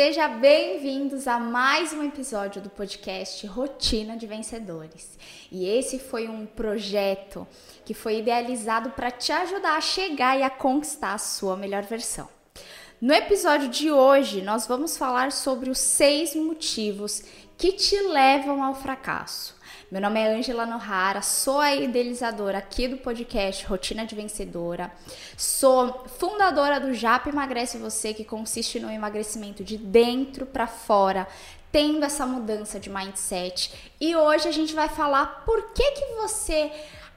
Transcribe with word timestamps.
Seja 0.00 0.28
bem-vindos 0.28 1.26
a 1.26 1.40
mais 1.40 1.92
um 1.92 2.04
episódio 2.04 2.62
do 2.62 2.70
podcast 2.70 3.44
Rotina 3.48 4.16
de 4.16 4.28
Vencedores. 4.28 5.18
E 5.50 5.66
esse 5.68 5.98
foi 5.98 6.28
um 6.28 6.46
projeto 6.46 7.44
que 7.84 7.92
foi 7.94 8.20
idealizado 8.20 8.90
para 8.90 9.10
te 9.10 9.32
ajudar 9.32 9.76
a 9.76 9.80
chegar 9.80 10.38
e 10.38 10.44
a 10.44 10.50
conquistar 10.50 11.14
a 11.14 11.18
sua 11.18 11.56
melhor 11.56 11.82
versão. 11.82 12.28
No 13.00 13.12
episódio 13.12 13.68
de 13.68 13.90
hoje, 13.90 14.40
nós 14.40 14.68
vamos 14.68 14.96
falar 14.96 15.32
sobre 15.32 15.68
os 15.68 15.78
seis 15.78 16.32
motivos 16.32 17.24
que 17.56 17.72
te 17.72 18.00
levam 18.00 18.62
ao 18.62 18.76
fracasso. 18.76 19.57
Meu 19.90 20.02
nome 20.02 20.20
é 20.20 20.36
Angela 20.36 20.66
Nohara, 20.66 21.22
sou 21.22 21.58
a 21.60 21.74
idealizadora 21.74 22.58
aqui 22.58 22.86
do 22.86 22.98
podcast 22.98 23.64
Rotina 23.64 24.04
de 24.04 24.14
Vencedora. 24.14 24.92
Sou 25.34 26.04
fundadora 26.06 26.78
do 26.78 26.92
JAP 26.92 27.28
Emagrece 27.28 27.78
Você, 27.78 28.12
que 28.12 28.22
consiste 28.22 28.78
no 28.78 28.90
emagrecimento 28.90 29.64
de 29.64 29.78
dentro 29.78 30.44
para 30.44 30.66
fora, 30.66 31.26
tendo 31.72 32.04
essa 32.04 32.26
mudança 32.26 32.78
de 32.78 32.90
mindset. 32.90 33.72
E 33.98 34.14
hoje 34.14 34.46
a 34.46 34.52
gente 34.52 34.74
vai 34.74 34.90
falar 34.90 35.42
por 35.46 35.72
que 35.72 35.90
que 35.92 36.04
você 36.16 36.70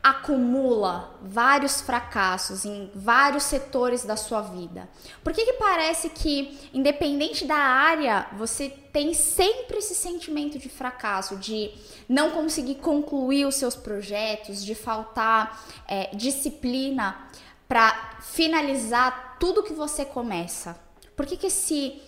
acumula 0.04 1.16
vários 1.22 1.82
fracassos 1.82 2.66
em 2.66 2.90
vários 2.96 3.44
setores 3.44 4.04
da 4.04 4.16
sua 4.16 4.42
vida? 4.42 4.90
Por 5.24 5.32
que, 5.32 5.46
que 5.46 5.54
parece 5.54 6.10
que, 6.10 6.60
independente 6.74 7.46
da 7.46 7.56
área, 7.56 8.28
você 8.34 8.70
tem 8.70 9.14
sempre 9.14 9.78
esse 9.78 9.94
sentimento 9.94 10.58
de 10.58 10.70
fracasso, 10.70 11.38
de 11.38 11.72
não 12.10 12.32
conseguir 12.32 12.76
concluir 12.76 13.46
os 13.46 13.56
seus 13.56 13.76
projetos, 13.76 14.66
de 14.66 14.74
faltar 14.74 15.64
é, 15.88 16.10
disciplina 16.16 17.28
para 17.68 18.18
finalizar 18.22 19.38
tudo 19.40 19.64
que 19.64 19.74
você 19.74 20.04
começa? 20.04 20.80
Por 21.16 21.28
que, 21.28 21.38
que 21.38 21.48
esse 21.48 22.02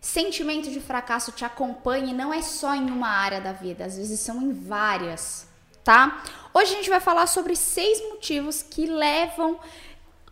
sentimento 0.00 0.70
de 0.70 0.80
fracasso 0.80 1.32
te 1.32 1.44
acompanha 1.44 2.12
e 2.12 2.14
não 2.14 2.32
é 2.32 2.42
só 2.42 2.74
em 2.74 2.90
uma 2.90 3.08
área 3.08 3.40
da 3.40 3.52
vida, 3.52 3.86
às 3.86 3.96
vezes 3.96 4.20
são 4.20 4.42
em 4.42 4.52
várias? 4.52 5.48
tá? 5.88 6.22
Hoje 6.58 6.72
a 6.72 6.76
gente 6.78 6.90
vai 6.90 6.98
falar 6.98 7.28
sobre 7.28 7.54
seis 7.54 8.02
motivos 8.08 8.64
que 8.64 8.84
levam 8.84 9.60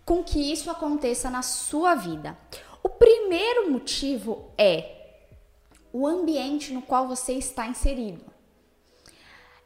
com 0.05 0.25
que 0.25 0.53
isso 0.53 0.69
aconteça 0.69 1.31
na 1.31 1.41
sua 1.41 1.95
vida. 1.95 2.37
O 2.83 2.89
primeiro 2.89 3.71
motivo 3.71 4.51
é 4.59 5.21
o 5.93 6.05
ambiente 6.05 6.73
no 6.73 6.83
qual 6.83 7.07
você 7.07 7.35
está 7.35 7.69
inserido. 7.69 8.25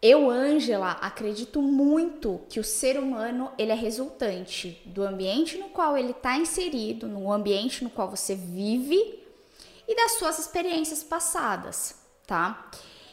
Eu, 0.02 0.28
Ângela, 0.28 0.98
acredito 1.00 1.62
muito 1.62 2.42
que 2.50 2.61
o 2.61 2.64
ser 2.64 2.98
humano 2.98 3.50
ele 3.56 3.72
é 3.72 3.74
resultante 3.74 4.83
do 4.84 5.02
ambiente 5.02 5.56
no 5.56 5.70
qual 5.70 5.97
ele 5.97 6.11
está 6.11 6.36
inserido, 6.36 7.08
no 7.08 7.33
ambiente 7.33 7.83
no 7.83 7.89
qual 7.89 8.11
você 8.11 8.34
vive 8.34 9.24
e 9.89 9.97
das 9.97 10.19
suas 10.19 10.39
experiências 10.39 11.02
passadas, 11.02 11.98
tá? 12.27 12.70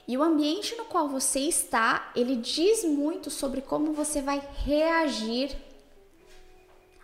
E 0.08 0.18
o 0.18 0.24
ambiente 0.24 0.76
no 0.76 0.86
qual 0.86 1.10
você 1.10 1.42
está, 1.42 2.12
ele 2.16 2.38
diz 2.38 2.86
muito 2.86 3.30
sobre 3.30 3.62
como 3.62 3.92
você 3.92 4.22
vai 4.22 4.42
reagir 4.64 5.54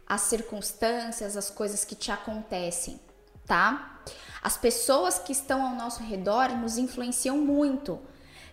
às 0.07 0.21
circunstâncias, 0.21 1.35
às 1.35 1.49
coisas 1.49 1.83
que 1.83 1.95
te 1.95 2.11
acontecem, 2.11 2.99
tá? 3.45 4.01
As 4.41 4.55
pessoas 4.55 5.19
que 5.19 5.33
estão 5.33 5.65
ao 5.65 5.75
nosso 5.75 6.01
redor 6.01 6.49
nos 6.57 6.77
influenciam 6.77 7.37
muito. 7.37 7.99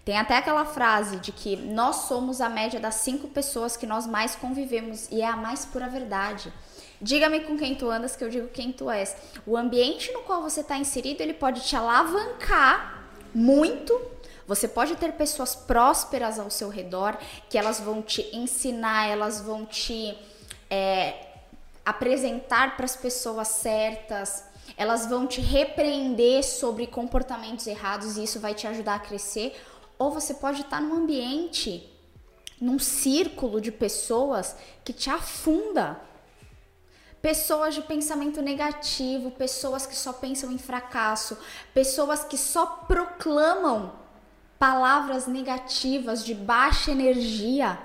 Tem 0.04 0.18
até 0.18 0.36
aquela 0.36 0.64
frase 0.64 1.18
de 1.18 1.30
que 1.30 1.54
nós 1.56 2.08
somos 2.08 2.40
a 2.40 2.48
média 2.48 2.80
das 2.80 2.96
cinco 2.96 3.28
pessoas 3.28 3.76
que 3.76 3.86
nós 3.86 4.06
mais 4.06 4.34
convivemos 4.34 5.08
e 5.10 5.20
é 5.20 5.26
a 5.26 5.36
mais 5.36 5.64
pura 5.64 5.88
verdade. 5.88 6.52
Diga-me 7.00 7.40
com 7.40 7.56
quem 7.56 7.76
tu 7.76 7.88
andas 7.88 8.16
que 8.16 8.24
eu 8.24 8.28
digo 8.28 8.48
quem 8.48 8.72
tu 8.72 8.90
és. 8.90 9.16
O 9.46 9.56
ambiente 9.56 10.10
no 10.12 10.22
qual 10.22 10.42
você 10.42 10.60
está 10.60 10.76
inserido 10.76 11.20
ele 11.20 11.34
pode 11.34 11.60
te 11.60 11.76
alavancar 11.76 13.04
muito 13.34 13.92
você 14.50 14.66
pode 14.66 14.96
ter 14.96 15.12
pessoas 15.12 15.54
prósperas 15.54 16.36
ao 16.36 16.50
seu 16.50 16.68
redor 16.68 17.16
que 17.48 17.56
elas 17.56 17.78
vão 17.78 18.02
te 18.02 18.36
ensinar, 18.36 19.06
elas 19.06 19.40
vão 19.40 19.64
te 19.64 20.18
é, 20.68 21.28
apresentar 21.86 22.76
para 22.76 22.84
as 22.84 22.96
pessoas 22.96 23.46
certas, 23.46 24.42
elas 24.76 25.06
vão 25.06 25.24
te 25.24 25.40
repreender 25.40 26.42
sobre 26.42 26.88
comportamentos 26.88 27.64
errados 27.68 28.16
e 28.16 28.24
isso 28.24 28.40
vai 28.40 28.52
te 28.52 28.66
ajudar 28.66 28.96
a 28.96 28.98
crescer. 28.98 29.56
Ou 29.96 30.10
você 30.10 30.34
pode 30.34 30.62
estar 30.62 30.80
num 30.80 30.96
ambiente, 30.96 31.88
num 32.60 32.80
círculo 32.80 33.60
de 33.60 33.70
pessoas 33.70 34.56
que 34.82 34.92
te 34.92 35.08
afunda. 35.08 36.00
Pessoas 37.22 37.76
de 37.76 37.82
pensamento 37.82 38.42
negativo, 38.42 39.30
pessoas 39.30 39.86
que 39.86 39.94
só 39.94 40.12
pensam 40.12 40.50
em 40.50 40.58
fracasso, 40.58 41.38
pessoas 41.72 42.24
que 42.24 42.36
só 42.36 42.66
proclamam 42.88 44.00
palavras 44.60 45.26
negativas 45.26 46.22
de 46.22 46.34
baixa 46.34 46.90
energia. 46.90 47.80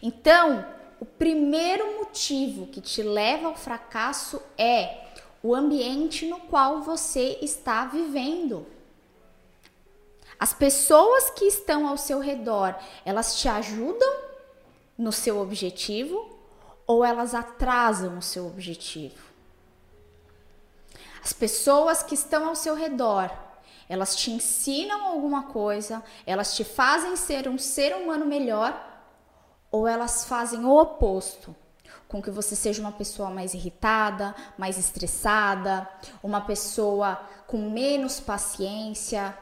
Então, 0.00 0.64
o 1.00 1.04
primeiro 1.04 1.98
motivo 1.98 2.68
que 2.68 2.80
te 2.80 3.02
leva 3.02 3.48
ao 3.48 3.56
fracasso 3.56 4.40
é 4.56 5.08
o 5.42 5.52
ambiente 5.52 6.26
no 6.26 6.38
qual 6.42 6.80
você 6.80 7.38
está 7.42 7.86
vivendo. 7.86 8.64
As 10.38 10.54
pessoas 10.54 11.28
que 11.30 11.46
estão 11.46 11.88
ao 11.88 11.96
seu 11.96 12.20
redor, 12.20 12.76
elas 13.04 13.40
te 13.40 13.48
ajudam 13.48 14.16
no 14.96 15.10
seu 15.10 15.40
objetivo 15.40 16.38
ou 16.86 17.04
elas 17.04 17.34
atrasam 17.34 18.16
o 18.16 18.22
seu 18.22 18.46
objetivo? 18.46 19.28
As 21.20 21.32
pessoas 21.32 22.00
que 22.00 22.14
estão 22.14 22.48
ao 22.48 22.54
seu 22.54 22.76
redor, 22.76 23.28
elas 23.90 24.14
te 24.14 24.30
ensinam 24.30 25.04
alguma 25.04 25.48
coisa, 25.48 26.00
elas 26.24 26.54
te 26.54 26.62
fazem 26.62 27.16
ser 27.16 27.48
um 27.48 27.58
ser 27.58 27.92
humano 27.96 28.24
melhor 28.24 28.72
ou 29.68 29.84
elas 29.84 30.24
fazem 30.24 30.64
o 30.64 30.80
oposto, 30.80 31.54
com 32.06 32.22
que 32.22 32.30
você 32.30 32.54
seja 32.54 32.80
uma 32.80 32.92
pessoa 32.92 33.30
mais 33.30 33.52
irritada, 33.52 34.32
mais 34.56 34.78
estressada, 34.78 35.88
uma 36.22 36.40
pessoa 36.40 37.20
com 37.48 37.68
menos 37.68 38.20
paciência. 38.20 39.36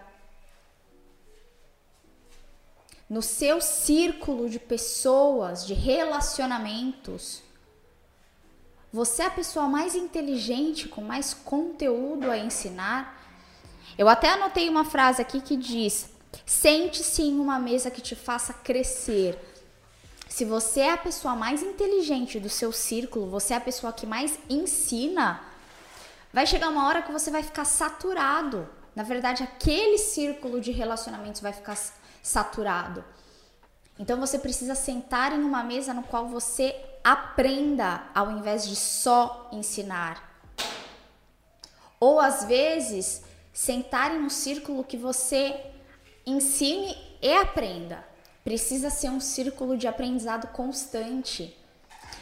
No 3.07 3.21
seu 3.21 3.61
círculo 3.61 4.49
de 4.49 4.59
pessoas, 4.59 5.67
de 5.67 5.75
relacionamentos, 5.75 7.43
você 8.91 9.25
é 9.25 9.27
a 9.27 9.31
pessoa 9.31 9.69
mais 9.69 9.95
inteligente, 9.95 10.89
com 10.89 11.03
mais 11.03 11.35
conteúdo 11.35 12.31
a 12.31 12.39
ensinar, 12.39 13.18
eu 13.99 14.09
até 14.09 14.31
anotei 14.31 14.69
uma 14.69 14.85
frase 14.85 15.21
aqui 15.21 15.41
que 15.41 15.57
diz: 15.57 16.09
sente-se 16.47 17.23
em 17.23 17.41
uma 17.41 17.59
mesa 17.59 17.91
que 17.91 18.01
te 18.01 18.15
faça 18.15 18.55
crescer. 18.55 19.37
Se 20.29 20.45
você 20.45 20.81
é 20.81 20.93
a 20.93 20.97
pessoa 20.97 21.35
mais 21.35 21.63
inteligente 21.63 22.39
do 22.39 22.49
seu 22.49 22.71
círculo, 22.71 23.29
você 23.29 23.55
é 23.55 23.57
a 23.57 23.61
pessoa 23.61 23.93
que 23.93 24.07
mais 24.07 24.39
ensina, 24.49 25.43
vai 26.33 26.47
chegar 26.47 26.69
uma 26.69 26.87
hora 26.87 27.03
que 27.03 27.11
você 27.11 27.29
vai 27.29 27.43
ficar 27.43 27.65
saturado. 27.65 28.69
Na 28.95 29.03
verdade, 29.03 29.43
aquele 29.43 29.99
círculo 29.99 30.61
de 30.61 30.71
relacionamentos 30.71 31.41
vai 31.41 31.53
ficar 31.53 31.77
saturado. 32.23 33.05
Então 33.99 34.21
você 34.21 34.39
precisa 34.39 34.77
sentar 34.77 35.33
em 35.33 35.43
uma 35.43 35.65
mesa 35.65 35.93
no 35.93 36.05
qual 36.05 36.29
você 36.29 36.77
aprenda 37.03 38.05
ao 38.15 38.31
invés 38.31 38.69
de 38.69 38.77
só 38.77 39.49
ensinar. 39.51 40.23
Ou 41.99 42.21
às 42.21 42.45
vezes 42.45 43.23
sentar 43.59 44.15
em 44.15 44.21
um 44.21 44.31
círculo 44.31 44.85
que 44.85 44.97
você 44.97 45.53
ensine 46.25 46.97
e 47.21 47.33
aprenda. 47.33 48.07
Precisa 48.45 48.89
ser 48.89 49.11
um 49.11 49.19
círculo 49.19 49.77
de 49.77 49.89
aprendizado 49.89 50.47
constante, 50.53 51.59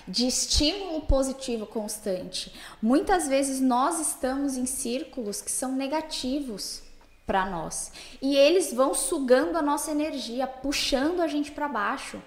de 0.08 0.26
estímulo 0.26 1.02
positivo 1.02 1.66
constante. 1.66 2.50
Muitas 2.80 3.28
vezes 3.28 3.60
nós 3.60 4.00
estamos 4.00 4.56
em 4.56 4.64
círculos 4.64 5.42
que 5.42 5.50
são 5.50 5.72
negativos 5.72 6.82
para 7.26 7.44
nós 7.44 7.92
e 8.22 8.34
eles 8.34 8.72
vão 8.72 8.94
sugando 8.94 9.58
a 9.58 9.62
nossa 9.62 9.90
energia, 9.90 10.46
puxando 10.46 11.20
a 11.20 11.26
gente 11.26 11.52
para 11.52 11.68
baixo. 11.68 12.18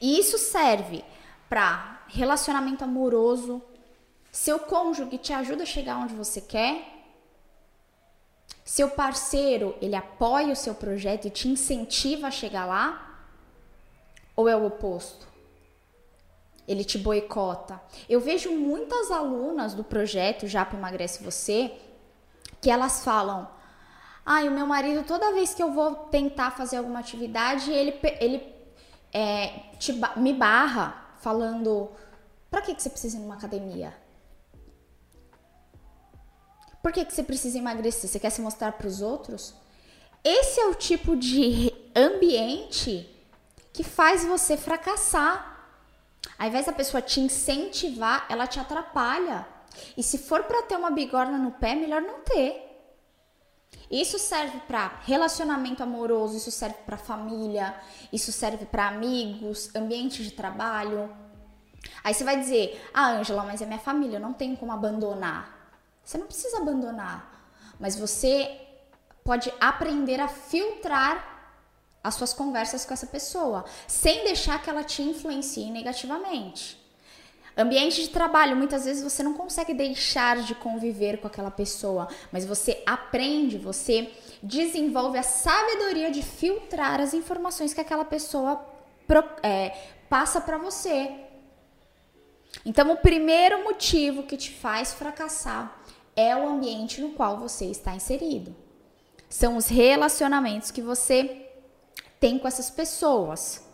E 0.00 0.18
isso 0.18 0.38
serve 0.38 1.04
para 1.46 2.06
relacionamento 2.08 2.82
amoroso. 2.82 3.60
Seu 4.32 4.58
cônjuge 4.58 5.18
te 5.18 5.34
ajuda 5.34 5.64
a 5.64 5.66
chegar 5.66 5.98
onde 5.98 6.14
você 6.14 6.40
quer, 6.40 6.97
seu 8.68 8.90
parceiro, 8.90 9.74
ele 9.80 9.96
apoia 9.96 10.52
o 10.52 10.56
seu 10.56 10.74
projeto 10.74 11.26
e 11.26 11.30
te 11.30 11.48
incentiva 11.48 12.26
a 12.26 12.30
chegar 12.30 12.66
lá? 12.66 13.18
Ou 14.36 14.46
é 14.46 14.54
o 14.54 14.66
oposto? 14.66 15.26
Ele 16.66 16.84
te 16.84 16.98
boicota. 16.98 17.80
Eu 18.06 18.20
vejo 18.20 18.52
muitas 18.52 19.10
alunas 19.10 19.72
do 19.72 19.82
projeto 19.82 20.46
Já 20.46 20.66
para 20.66 20.76
Emagrece 20.76 21.24
Você 21.24 21.72
que 22.60 22.70
elas 22.70 23.02
falam: 23.02 23.48
ai, 24.24 24.46
ah, 24.46 24.50
o 24.50 24.54
meu 24.54 24.66
marido, 24.66 25.02
toda 25.02 25.32
vez 25.32 25.54
que 25.54 25.62
eu 25.62 25.72
vou 25.72 25.94
tentar 25.94 26.50
fazer 26.50 26.76
alguma 26.76 26.98
atividade, 26.98 27.72
ele, 27.72 27.98
ele 28.20 28.54
é, 29.10 29.60
te, 29.78 29.94
me 30.14 30.34
barra, 30.34 31.14
falando: 31.22 31.90
pra 32.50 32.60
que, 32.60 32.74
que 32.74 32.82
você 32.82 32.90
precisa 32.90 33.16
ir 33.16 33.20
numa 33.20 33.36
academia? 33.36 33.96
Por 36.82 36.92
que, 36.92 37.04
que 37.04 37.12
você 37.12 37.22
precisa 37.22 37.58
emagrecer? 37.58 38.08
Você 38.08 38.18
quer 38.18 38.30
se 38.30 38.40
mostrar 38.40 38.72
para 38.72 38.86
os 38.86 39.00
outros? 39.00 39.54
Esse 40.24 40.60
é 40.60 40.66
o 40.66 40.74
tipo 40.74 41.16
de 41.16 41.72
ambiente 41.94 43.08
que 43.72 43.82
faz 43.82 44.24
você 44.24 44.56
fracassar. 44.56 45.56
Ao 46.38 46.46
invés 46.46 46.66
da 46.66 46.72
pessoa 46.72 47.00
te 47.02 47.20
incentivar, 47.20 48.26
ela 48.28 48.46
te 48.46 48.60
atrapalha. 48.60 49.46
E 49.96 50.02
se 50.02 50.18
for 50.18 50.44
para 50.44 50.62
ter 50.62 50.76
uma 50.76 50.90
bigorna 50.90 51.38
no 51.38 51.52
pé, 51.52 51.74
melhor 51.74 52.02
não 52.02 52.20
ter. 52.20 52.64
Isso 53.90 54.18
serve 54.18 54.60
para 54.66 55.00
relacionamento 55.04 55.82
amoroso, 55.82 56.36
isso 56.36 56.50
serve 56.50 56.76
para 56.84 56.98
família, 56.98 57.74
isso 58.12 58.30
serve 58.32 58.66
para 58.66 58.88
amigos, 58.88 59.74
ambiente 59.74 60.22
de 60.22 60.30
trabalho. 60.30 61.10
Aí 62.04 62.12
você 62.12 62.22
vai 62.22 62.38
dizer: 62.38 62.80
"Ah, 62.92 63.12
Ângela, 63.12 63.44
mas 63.44 63.62
é 63.62 63.66
minha 63.66 63.78
família, 63.78 64.16
eu 64.16 64.20
não 64.20 64.32
tenho 64.32 64.56
como 64.56 64.72
abandonar". 64.72 65.57
Você 66.08 66.16
não 66.16 66.26
precisa 66.26 66.56
abandonar, 66.56 67.52
mas 67.78 67.94
você 67.94 68.58
pode 69.22 69.52
aprender 69.60 70.18
a 70.18 70.26
filtrar 70.26 71.60
as 72.02 72.14
suas 72.14 72.32
conversas 72.32 72.86
com 72.86 72.94
essa 72.94 73.06
pessoa, 73.06 73.66
sem 73.86 74.24
deixar 74.24 74.62
que 74.62 74.70
ela 74.70 74.82
te 74.82 75.02
influencie 75.02 75.70
negativamente. 75.70 76.82
Ambiente 77.54 78.00
de 78.00 78.08
trabalho, 78.08 78.56
muitas 78.56 78.86
vezes 78.86 79.02
você 79.02 79.22
não 79.22 79.34
consegue 79.34 79.74
deixar 79.74 80.38
de 80.38 80.54
conviver 80.54 81.20
com 81.20 81.26
aquela 81.26 81.50
pessoa, 81.50 82.08
mas 82.32 82.46
você 82.46 82.82
aprende, 82.86 83.58
você 83.58 84.10
desenvolve 84.42 85.18
a 85.18 85.22
sabedoria 85.22 86.10
de 86.10 86.22
filtrar 86.22 87.02
as 87.02 87.12
informações 87.12 87.74
que 87.74 87.82
aquela 87.82 88.06
pessoa 88.06 88.66
é, 89.42 89.76
passa 90.08 90.40
para 90.40 90.56
você. 90.56 91.14
Então, 92.64 92.90
o 92.92 92.96
primeiro 92.96 93.62
motivo 93.62 94.22
que 94.22 94.38
te 94.38 94.50
faz 94.50 94.94
fracassar 94.94 95.77
é 96.18 96.34
o 96.34 96.48
ambiente 96.48 97.00
no 97.00 97.10
qual 97.10 97.38
você 97.38 97.66
está 97.66 97.94
inserido. 97.94 98.52
São 99.28 99.56
os 99.56 99.68
relacionamentos 99.68 100.72
que 100.72 100.82
você 100.82 101.48
tem 102.18 102.40
com 102.40 102.48
essas 102.48 102.68
pessoas. 102.68 103.64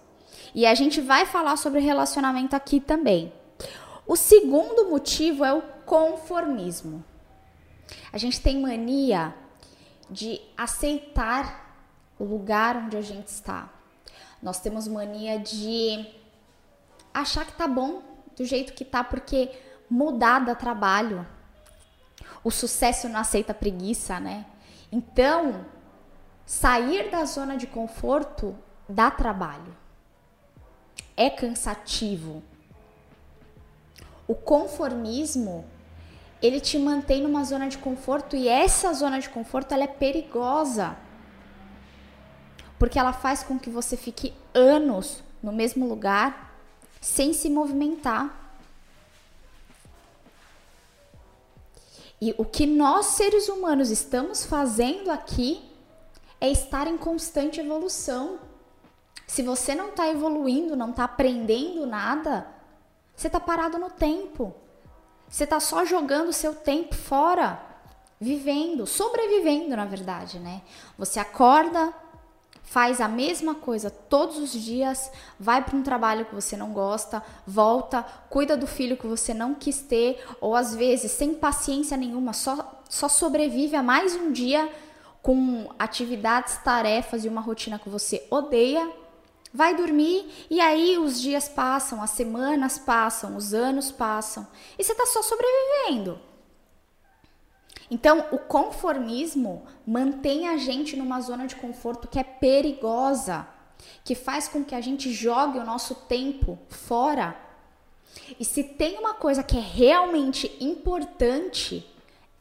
E 0.55 0.67
a 0.67 0.75
gente 0.75 1.00
vai 1.00 1.25
falar 1.25 1.56
sobre 1.56 1.81
relacionamento 1.81 2.55
aqui 2.55 2.81
também. 2.81 3.32
O 4.06 4.14
segundo 4.14 4.91
motivo 4.91 5.43
é 5.43 5.55
o 5.55 5.62
conformismo. 5.87 7.02
A 8.12 8.19
gente 8.19 8.38
tem 8.43 8.61
mania 8.61 9.35
de 10.11 10.38
aceitar 10.55 11.81
o 12.19 12.25
lugar 12.25 12.76
onde 12.76 12.99
a 12.99 13.00
gente 13.00 13.29
está. 13.29 13.73
Nós 14.43 14.61
temos 14.61 14.87
mania 14.87 15.38
de 15.38 16.06
achar 17.14 17.47
que 17.47 17.55
tá 17.55 17.67
bom 17.67 18.02
do 18.37 18.44
jeito 18.44 18.75
que 18.75 18.85
tá 18.85 19.02
porque 19.02 19.50
mudar 19.88 20.40
dá 20.40 20.55
trabalho. 20.55 21.26
O 22.44 22.50
sucesso 22.50 23.08
não 23.08 23.19
aceita 23.19 23.52
preguiça, 23.52 24.20
né? 24.20 24.44
Então, 24.93 25.64
sair 26.44 27.11
da 27.11 27.25
zona 27.25 27.56
de 27.56 27.67
conforto 27.67 28.55
dá 28.88 29.11
trabalho. 29.11 29.75
É 31.17 31.31
cansativo 31.31 32.43
o 34.26 34.35
conformismo, 34.35 35.64
ele 36.41 36.61
te 36.61 36.79
mantém 36.79 37.23
numa 37.23 37.44
zona 37.44 37.69
de 37.69 37.79
conforto 37.79 38.37
e 38.37 38.49
essa 38.49 38.93
zona 38.93 39.19
de 39.20 39.29
conforto 39.29 39.73
ela 39.73 39.85
é 39.85 39.88
perigosa. 39.88 40.97
Porque 42.79 42.99
ela 42.99 43.12
faz 43.12 43.43
com 43.43 43.58
que 43.58 43.70
você 43.70 43.97
fique 43.97 44.35
anos 44.52 45.23
no 45.43 45.52
mesmo 45.52 45.87
lugar 45.87 46.55
sem 47.00 47.32
se 47.32 47.49
movimentar. 47.49 48.44
E 52.25 52.35
o 52.38 52.44
que 52.47 52.65
nós 52.65 53.05
seres 53.05 53.50
humanos 53.50 53.91
estamos 53.91 54.47
fazendo 54.47 55.11
aqui 55.11 55.62
é 56.41 56.50
estar 56.50 56.87
em 56.87 56.97
constante 56.97 57.61
evolução. 57.61 58.38
Se 59.26 59.43
você 59.43 59.75
não 59.75 59.91
está 59.91 60.09
evoluindo, 60.09 60.75
não 60.75 60.88
está 60.88 61.05
aprendendo 61.05 61.85
nada, 61.85 62.47
você 63.15 63.26
está 63.26 63.38
parado 63.38 63.76
no 63.76 63.91
tempo. 63.91 64.55
Você 65.29 65.44
está 65.44 65.61
só 65.61 65.85
jogando 65.85 66.32
seu 66.32 66.55
tempo 66.55 66.94
fora, 66.94 67.61
vivendo, 68.19 68.87
sobrevivendo, 68.87 69.76
na 69.76 69.85
verdade, 69.85 70.38
né? 70.38 70.62
Você 70.97 71.21
acorda, 71.21 71.93
faz 72.64 73.00
a 73.00 73.06
mesma 73.06 73.55
coisa 73.55 73.90
todos 73.90 74.38
os 74.38 74.52
dias, 74.52 75.11
vai 75.38 75.62
para 75.62 75.76
um 75.76 75.82
trabalho 75.82 76.25
que 76.25 76.34
você 76.34 76.56
não 76.56 76.72
gosta, 76.72 77.22
volta, 77.46 78.05
cuida 78.28 78.56
do 78.56 78.66
filho 78.66 78.96
que 78.96 79.06
você 79.06 79.32
não 79.32 79.55
quis 79.55 79.81
ter, 79.81 80.25
ou 80.40 80.56
às 80.56 80.75
vezes 80.75 81.12
sem 81.12 81.34
paciência 81.34 81.96
nenhuma, 81.96 82.32
só, 82.32 82.82
só 82.88 83.08
sobrevive 83.08 83.76
a 83.76 83.82
mais 83.82 84.16
um 84.16 84.32
dia 84.32 84.69
com 85.22 85.70
atividades, 85.78 86.56
tarefas 86.58 87.25
e 87.25 87.28
uma 87.28 87.40
rotina 87.40 87.78
que 87.78 87.88
você 87.88 88.26
odeia 88.31 88.90
vai 89.55 89.76
dormir 89.76 90.46
e 90.50 90.61
aí 90.61 90.99
os 90.99 91.20
dias 91.20 91.49
passam, 91.49 92.02
as 92.02 92.11
semanas 92.11 92.76
passam, 92.76 93.37
os 93.37 93.55
anos 93.55 93.93
passam 93.93 94.44
e 94.76 94.82
você 94.82 94.90
está 94.90 95.06
só 95.06 95.22
sobrevivendo. 95.22 96.19
Então, 97.91 98.27
o 98.33 98.39
conformismo 98.39 99.65
mantém 99.87 100.49
a 100.49 100.57
gente 100.57 100.97
numa 100.97 101.21
zona 101.21 101.47
de 101.47 101.57
conforto 101.57 102.09
que 102.09 102.19
é 102.19 102.25
perigosa, 102.25 103.47
que 104.03 104.15
faz 104.15 104.49
com 104.49 104.65
que 104.65 104.75
a 104.75 104.81
gente 104.81 105.13
jogue 105.13 105.59
o 105.59 105.65
nosso 105.65 105.95
tempo 105.95 106.59
fora. 106.69 107.37
E 108.39 108.45
se 108.45 108.65
tem 108.65 108.99
uma 108.99 109.15
coisa 109.15 109.43
que 109.43 109.57
é 109.57 109.61
realmente 109.61 110.57
importante, 110.61 111.87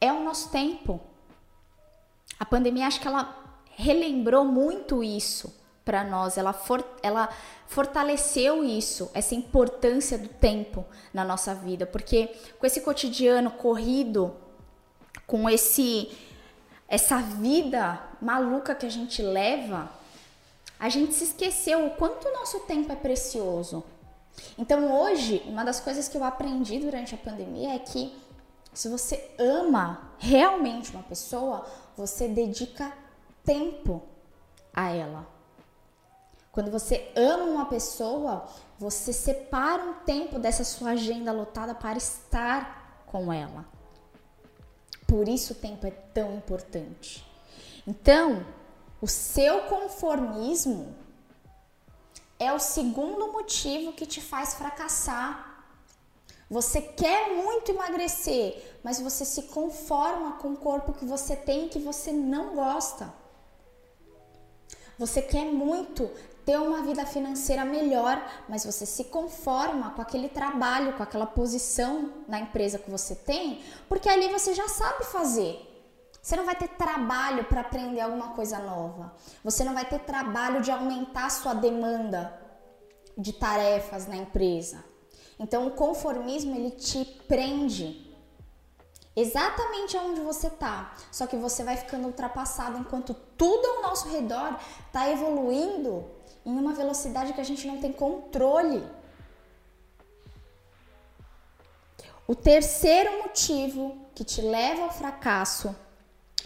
é 0.00 0.12
o 0.12 0.24
nosso 0.24 0.50
tempo. 0.50 1.00
A 2.38 2.44
pandemia 2.44 2.86
acho 2.86 3.00
que 3.00 3.08
ela 3.08 3.36
relembrou 3.76 4.44
muito 4.44 5.02
isso 5.02 5.62
para 5.84 6.02
nós, 6.02 6.38
ela, 6.38 6.54
for, 6.54 6.82
ela 7.02 7.28
fortaleceu 7.66 8.64
isso, 8.64 9.10
essa 9.12 9.34
importância 9.34 10.16
do 10.16 10.28
tempo 10.28 10.84
na 11.12 11.24
nossa 11.24 11.54
vida, 11.54 11.84
porque 11.84 12.34
com 12.58 12.66
esse 12.66 12.80
cotidiano 12.80 13.50
corrido, 13.50 14.34
com 15.26 15.48
esse 15.48 16.10
essa 16.86 17.18
vida 17.18 18.00
maluca 18.20 18.74
que 18.74 18.86
a 18.86 18.90
gente 18.90 19.22
leva, 19.22 19.90
a 20.78 20.88
gente 20.88 21.14
se 21.14 21.24
esqueceu 21.24 21.86
o 21.86 21.90
quanto 21.90 22.28
o 22.28 22.32
nosso 22.32 22.60
tempo 22.60 22.92
é 22.92 22.96
precioso. 22.96 23.82
Então 24.58 25.00
hoje, 25.00 25.42
uma 25.46 25.64
das 25.64 25.80
coisas 25.80 26.08
que 26.08 26.16
eu 26.16 26.24
aprendi 26.24 26.78
durante 26.78 27.14
a 27.14 27.18
pandemia 27.18 27.74
é 27.74 27.78
que 27.78 28.14
se 28.72 28.88
você 28.88 29.30
ama 29.38 30.10
realmente 30.18 30.90
uma 30.90 31.02
pessoa, 31.02 31.64
você 31.96 32.28
dedica 32.28 32.92
tempo 33.44 34.02
a 34.74 34.90
ela. 34.90 35.26
Quando 36.50 36.70
você 36.70 37.10
ama 37.16 37.44
uma 37.44 37.66
pessoa, 37.66 38.46
você 38.78 39.12
separa 39.12 39.82
um 39.82 39.94
tempo 40.04 40.38
dessa 40.38 40.64
sua 40.64 40.90
agenda 40.90 41.32
lotada 41.32 41.74
para 41.74 41.96
estar 41.96 43.04
com 43.06 43.32
ela. 43.32 43.64
Por 45.06 45.28
isso 45.28 45.52
o 45.52 45.56
tempo 45.56 45.86
é 45.86 45.90
tão 45.90 46.36
importante. 46.36 47.24
Então, 47.86 48.46
o 49.00 49.06
seu 49.06 49.62
conformismo 49.62 50.94
é 52.38 52.52
o 52.52 52.58
segundo 52.58 53.32
motivo 53.32 53.92
que 53.92 54.06
te 54.06 54.20
faz 54.20 54.54
fracassar. 54.54 55.66
Você 56.48 56.80
quer 56.80 57.34
muito 57.34 57.70
emagrecer, 57.70 58.78
mas 58.82 59.00
você 59.00 59.24
se 59.24 59.42
conforma 59.44 60.32
com 60.32 60.52
o 60.52 60.56
corpo 60.56 60.92
que 60.92 61.04
você 61.04 61.34
tem 61.34 61.66
e 61.66 61.68
que 61.68 61.78
você 61.78 62.12
não 62.12 62.54
gosta. 62.54 63.12
Você 64.98 65.20
quer 65.20 65.44
muito 65.44 66.10
ter 66.44 66.58
uma 66.58 66.82
vida 66.82 67.04
financeira 67.06 67.64
melhor, 67.64 68.22
mas 68.48 68.64
você 68.64 68.84
se 68.84 69.04
conforma 69.04 69.90
com 69.90 70.02
aquele 70.02 70.28
trabalho, 70.28 70.92
com 70.92 71.02
aquela 71.02 71.26
posição 71.26 72.12
na 72.28 72.38
empresa 72.38 72.78
que 72.78 72.90
você 72.90 73.14
tem, 73.14 73.62
porque 73.88 74.08
ali 74.08 74.28
você 74.28 74.54
já 74.54 74.68
sabe 74.68 75.04
fazer. 75.04 75.70
Você 76.20 76.36
não 76.36 76.46
vai 76.46 76.54
ter 76.54 76.68
trabalho 76.68 77.44
para 77.44 77.60
aprender 77.60 78.00
alguma 78.00 78.30
coisa 78.30 78.58
nova. 78.58 79.14
Você 79.42 79.62
não 79.62 79.74
vai 79.74 79.84
ter 79.84 80.00
trabalho 80.00 80.62
de 80.62 80.70
aumentar 80.70 81.26
a 81.26 81.30
sua 81.30 81.54
demanda 81.54 82.40
de 83.16 83.32
tarefas 83.32 84.06
na 84.06 84.16
empresa. 84.16 84.84
Então 85.38 85.66
o 85.66 85.72
conformismo 85.72 86.54
ele 86.54 86.70
te 86.70 87.04
prende 87.26 88.13
exatamente 89.16 89.96
onde 89.96 90.20
você 90.20 90.48
está. 90.48 90.94
Só 91.10 91.26
que 91.26 91.36
você 91.36 91.62
vai 91.62 91.76
ficando 91.76 92.06
ultrapassado 92.06 92.78
enquanto 92.78 93.14
tudo 93.36 93.66
ao 93.66 93.82
nosso 93.82 94.08
redor 94.08 94.58
está 94.86 95.10
evoluindo 95.10 96.04
em 96.44 96.52
uma 96.52 96.72
velocidade 96.72 97.32
que 97.32 97.40
a 97.40 97.44
gente 97.44 97.66
não 97.66 97.78
tem 97.78 97.92
controle. 97.92 98.84
O 102.26 102.34
terceiro 102.34 103.22
motivo 103.22 103.98
que 104.14 104.24
te 104.24 104.40
leva 104.40 104.82
ao 104.82 104.92
fracasso 104.92 105.74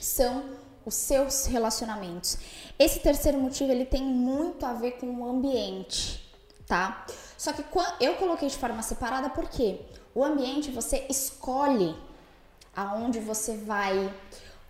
são 0.00 0.44
os 0.84 0.94
seus 0.94 1.46
relacionamentos. 1.46 2.38
Esse 2.78 3.00
terceiro 3.00 3.38
motivo 3.38 3.70
ele 3.70 3.84
tem 3.84 4.02
muito 4.02 4.64
a 4.64 4.72
ver 4.72 4.92
com 4.92 5.06
o 5.06 5.28
ambiente, 5.28 6.34
tá? 6.66 7.06
Só 7.36 7.52
que 7.52 7.64
eu 8.00 8.16
coloquei 8.16 8.48
de 8.48 8.56
forma 8.56 8.82
separada 8.82 9.30
porque 9.30 9.80
o 10.14 10.24
ambiente 10.24 10.70
você 10.70 11.06
escolhe 11.08 11.94
aonde 12.78 13.18
você 13.18 13.56
vai 13.56 14.14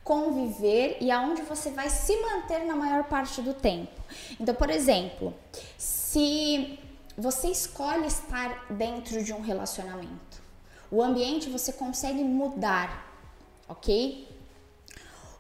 conviver 0.02 0.96
e 0.98 1.10
aonde 1.10 1.42
você 1.42 1.70
vai 1.70 1.90
se 1.90 2.16
manter 2.22 2.64
na 2.64 2.74
maior 2.74 3.04
parte 3.04 3.42
do 3.42 3.52
tempo. 3.52 3.92
Então, 4.40 4.54
por 4.54 4.70
exemplo, 4.70 5.34
se 5.76 6.78
você 7.16 7.48
escolhe 7.48 8.06
estar 8.06 8.64
dentro 8.70 9.22
de 9.22 9.34
um 9.34 9.42
relacionamento, 9.42 10.40
o 10.90 11.02
ambiente 11.02 11.50
você 11.50 11.70
consegue 11.70 12.24
mudar, 12.24 13.12
ok? 13.68 14.26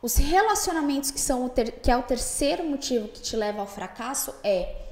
Os 0.02 0.16
relacionamentos 0.16 1.10
que 1.10 1.20
são 1.20 1.50
que 1.82 1.90
é 1.90 1.96
o 1.96 2.02
terceiro 2.02 2.64
motivo 2.64 3.08
que 3.08 3.22
te 3.22 3.34
leva 3.34 3.60
ao 3.60 3.66
fracasso 3.66 4.34
é 4.44 4.87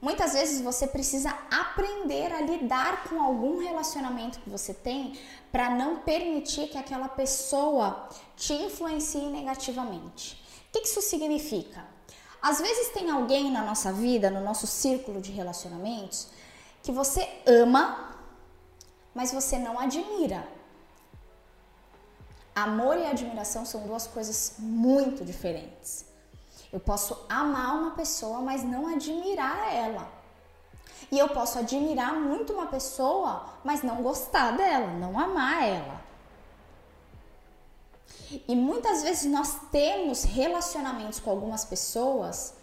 Muitas 0.00 0.32
vezes 0.32 0.60
você 0.60 0.86
precisa 0.86 1.36
aprender 1.50 2.32
a 2.32 2.40
lidar 2.40 3.08
com 3.08 3.20
algum 3.20 3.58
relacionamento 3.58 4.38
que 4.38 4.48
você 4.48 4.72
tem 4.72 5.18
para 5.50 5.70
não 5.70 5.96
permitir 5.96 6.68
que 6.68 6.78
aquela 6.78 7.08
pessoa 7.08 8.08
te 8.36 8.52
influencie 8.52 9.26
negativamente. 9.26 10.40
O 10.68 10.72
que 10.72 10.86
isso 10.86 11.02
significa? 11.02 11.84
Às 12.40 12.60
vezes 12.60 12.90
tem 12.90 13.10
alguém 13.10 13.50
na 13.50 13.64
nossa 13.64 13.92
vida, 13.92 14.30
no 14.30 14.40
nosso 14.40 14.66
círculo 14.66 15.20
de 15.20 15.32
relacionamentos, 15.32 16.28
que 16.82 16.92
você 16.92 17.28
ama, 17.44 18.14
mas 19.12 19.32
você 19.32 19.58
não 19.58 19.80
admira. 19.80 20.46
Amor 22.54 22.96
e 22.96 23.06
admiração 23.06 23.64
são 23.66 23.86
duas 23.86 24.06
coisas 24.06 24.54
muito 24.58 25.24
diferentes. 25.24 26.07
Eu 26.72 26.80
posso 26.80 27.24
amar 27.28 27.74
uma 27.74 27.90
pessoa, 27.92 28.40
mas 28.40 28.62
não 28.62 28.86
admirar 28.86 29.74
ela. 29.74 30.08
E 31.10 31.18
eu 31.18 31.28
posso 31.28 31.58
admirar 31.58 32.14
muito 32.14 32.52
uma 32.52 32.66
pessoa, 32.66 33.46
mas 33.64 33.82
não 33.82 34.02
gostar 34.02 34.56
dela, 34.56 34.88
não 34.88 35.18
amar 35.18 35.62
ela. 35.66 36.00
E 38.46 38.54
muitas 38.54 39.02
vezes 39.02 39.30
nós 39.30 39.56
temos 39.72 40.24
relacionamentos 40.24 41.18
com 41.18 41.30
algumas 41.30 41.64
pessoas 41.64 42.54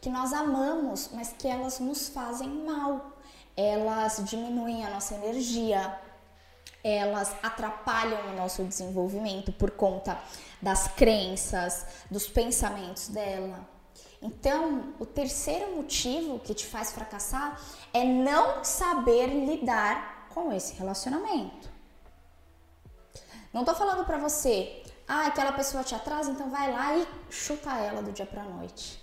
que 0.00 0.08
nós 0.08 0.32
amamos, 0.32 1.10
mas 1.12 1.34
que 1.38 1.46
elas 1.46 1.78
nos 1.78 2.08
fazem 2.08 2.48
mal. 2.48 3.12
Elas 3.54 4.22
diminuem 4.24 4.86
a 4.86 4.90
nossa 4.90 5.14
energia, 5.14 5.98
elas 6.82 7.34
atrapalham 7.42 8.30
o 8.30 8.36
nosso 8.36 8.64
desenvolvimento 8.64 9.52
por 9.52 9.70
conta 9.70 10.18
das 10.60 10.88
crenças, 10.88 11.86
dos 12.10 12.28
pensamentos 12.28 13.08
dela. 13.08 13.68
Então, 14.22 14.94
o 14.98 15.06
terceiro 15.06 15.76
motivo 15.76 16.38
que 16.38 16.54
te 16.54 16.66
faz 16.66 16.92
fracassar 16.92 17.58
é 17.92 18.04
não 18.04 18.62
saber 18.62 19.26
lidar 19.26 20.28
com 20.28 20.52
esse 20.52 20.74
relacionamento. 20.74 21.70
Não 23.52 23.64
tô 23.64 23.74
falando 23.74 24.04
para 24.04 24.18
você, 24.18 24.82
ah, 25.08 25.26
aquela 25.26 25.52
pessoa 25.52 25.82
te 25.82 25.94
atrasa, 25.94 26.30
então 26.30 26.50
vai 26.50 26.70
lá 26.70 26.96
e 26.96 27.06
chuta 27.30 27.70
ela 27.70 28.02
do 28.02 28.12
dia 28.12 28.26
para 28.26 28.44
noite. 28.44 29.00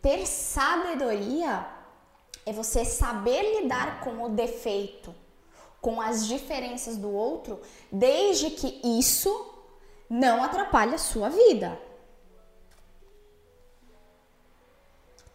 Ter 0.00 0.24
sabedoria 0.26 1.66
é 2.44 2.52
você 2.52 2.84
saber 2.84 3.60
lidar 3.60 4.00
com 4.00 4.22
o 4.22 4.28
defeito, 4.28 5.12
com 5.86 6.00
as 6.00 6.26
diferenças 6.26 6.96
do 6.96 7.08
outro, 7.08 7.62
desde 7.92 8.50
que 8.50 8.80
isso 8.82 9.30
não 10.10 10.42
atrapalhe 10.42 10.96
a 10.96 10.98
sua 10.98 11.28
vida. 11.28 11.80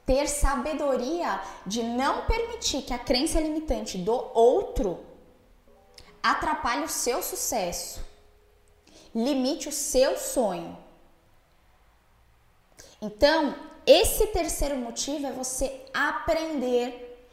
Ter 0.05 0.27
sabedoria 0.27 1.41
de 1.65 1.81
não 1.81 2.25
permitir 2.25 2.81
que 2.81 2.93
a 2.93 2.99
crença 2.99 3.39
limitante 3.39 3.97
do 3.97 4.11
outro 4.33 4.99
atrapalhe 6.21 6.83
o 6.83 6.89
seu 6.89 7.23
sucesso, 7.23 8.01
limite 9.15 9.69
o 9.69 9.71
seu 9.71 10.17
sonho. 10.17 10.77
Então, 13.01 13.55
esse 13.85 14.27
terceiro 14.27 14.75
motivo 14.75 15.27
é 15.27 15.31
você 15.31 15.85
aprender, 15.93 17.25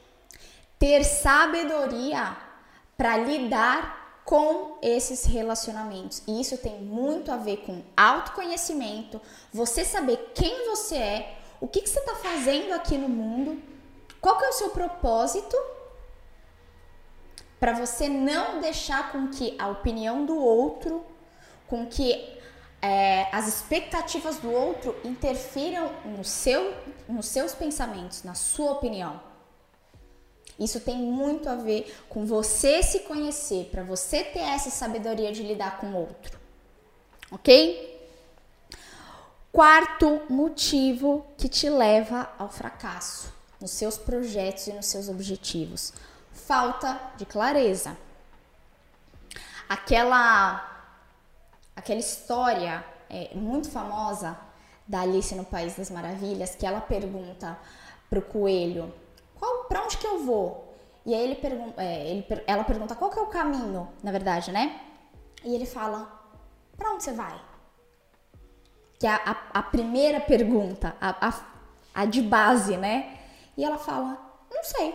ter 0.78 1.02
sabedoria 1.02 2.46
para 2.98 3.16
lidar 3.16 4.22
com 4.24 4.76
esses 4.82 5.24
relacionamentos. 5.24 6.20
E 6.26 6.40
isso 6.40 6.58
tem 6.58 6.80
muito 6.80 7.32
a 7.32 7.36
ver 7.36 7.58
com 7.58 7.80
autoconhecimento, 7.96 9.18
você 9.52 9.84
saber 9.84 10.32
quem 10.34 10.66
você 10.66 10.96
é, 10.96 11.38
o 11.60 11.68
que, 11.68 11.80
que 11.80 11.88
você 11.88 12.00
está 12.00 12.16
fazendo 12.16 12.72
aqui 12.74 12.98
no 12.98 13.08
mundo, 13.08 13.62
qual 14.20 14.36
que 14.36 14.44
é 14.44 14.48
o 14.48 14.52
seu 14.52 14.70
propósito, 14.70 15.56
para 17.58 17.72
você 17.72 18.08
não 18.08 18.60
deixar 18.60 19.12
com 19.12 19.28
que 19.28 19.56
a 19.58 19.68
opinião 19.68 20.26
do 20.26 20.36
outro, 20.36 21.04
com 21.68 21.86
que 21.86 22.36
é, 22.82 23.28
as 23.32 23.46
expectativas 23.48 24.38
do 24.38 24.50
outro 24.50 24.94
interfiram 25.04 25.92
no 26.04 26.24
seu, 26.24 26.74
nos 27.08 27.26
seus 27.26 27.54
pensamentos, 27.54 28.24
na 28.24 28.34
sua 28.34 28.72
opinião. 28.72 29.27
Isso 30.58 30.80
tem 30.80 30.96
muito 30.96 31.48
a 31.48 31.54
ver 31.54 31.94
com 32.08 32.26
você 32.26 32.82
se 32.82 33.00
conhecer, 33.00 33.68
para 33.70 33.84
você 33.84 34.24
ter 34.24 34.40
essa 34.40 34.70
sabedoria 34.70 35.32
de 35.32 35.42
lidar 35.42 35.78
com 35.78 35.86
o 35.88 35.96
outro. 35.96 36.38
Ok? 37.30 37.96
Quarto 39.52 40.22
motivo 40.28 41.24
que 41.36 41.48
te 41.48 41.70
leva 41.70 42.28
ao 42.38 42.48
fracasso 42.48 43.32
nos 43.60 43.70
seus 43.70 43.96
projetos 43.96 44.66
e 44.66 44.72
nos 44.72 44.86
seus 44.86 45.08
objetivos: 45.08 45.92
falta 46.32 47.00
de 47.16 47.24
clareza. 47.24 47.96
Aquela 49.68 50.64
aquela 51.76 52.00
história 52.00 52.84
é, 53.08 53.30
muito 53.34 53.70
famosa 53.70 54.36
da 54.86 55.02
Alice 55.02 55.34
no 55.34 55.44
País 55.44 55.76
das 55.76 55.90
Maravilhas, 55.90 56.54
que 56.54 56.66
ela 56.66 56.80
pergunta 56.80 57.56
para 58.08 58.18
o 58.18 58.22
coelho 58.22 58.92
qual, 59.38 59.64
para 59.64 59.84
onde 59.84 59.96
que 59.96 60.06
eu 60.06 60.24
vou? 60.24 60.74
E 61.04 61.14
aí 61.14 61.22
ele 61.22 61.36
pergunta, 61.36 61.82
é, 61.82 62.08
ele, 62.08 62.26
ela 62.46 62.64
pergunta 62.64 62.94
qual 62.94 63.10
que 63.10 63.18
é 63.18 63.22
o 63.22 63.26
caminho, 63.26 63.88
na 64.02 64.10
verdade, 64.10 64.52
né? 64.52 64.80
E 65.44 65.54
ele 65.54 65.66
fala, 65.66 66.12
para 66.76 66.92
onde 66.92 67.04
você 67.04 67.12
vai? 67.12 67.40
Que 68.98 69.06
é 69.06 69.10
a, 69.10 69.16
a, 69.24 69.60
a 69.60 69.62
primeira 69.62 70.20
pergunta, 70.20 70.96
a, 71.00 71.28
a, 71.28 71.40
a 71.94 72.04
de 72.04 72.20
base, 72.20 72.76
né? 72.76 73.18
E 73.56 73.64
ela 73.64 73.78
fala, 73.78 74.18
não 74.50 74.62
sei. 74.64 74.94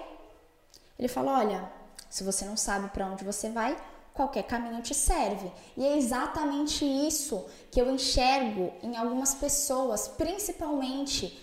Ele 1.00 1.08
fala, 1.08 1.40
olha, 1.40 1.72
se 2.10 2.24
você 2.24 2.46
não 2.46 2.56
sabe 2.56 2.90
para 2.90 3.08
onde 3.08 3.24
você 3.24 3.50
vai, 3.50 3.76
qualquer 4.14 4.44
caminho 4.44 4.82
te 4.82 4.94
serve. 4.94 5.52
E 5.76 5.86
é 5.86 5.98
exatamente 5.98 6.86
isso 6.86 7.46
que 7.72 7.82
eu 7.82 7.92
enxergo 7.92 8.72
em 8.84 8.96
algumas 8.96 9.34
pessoas, 9.34 10.08
principalmente 10.08 11.43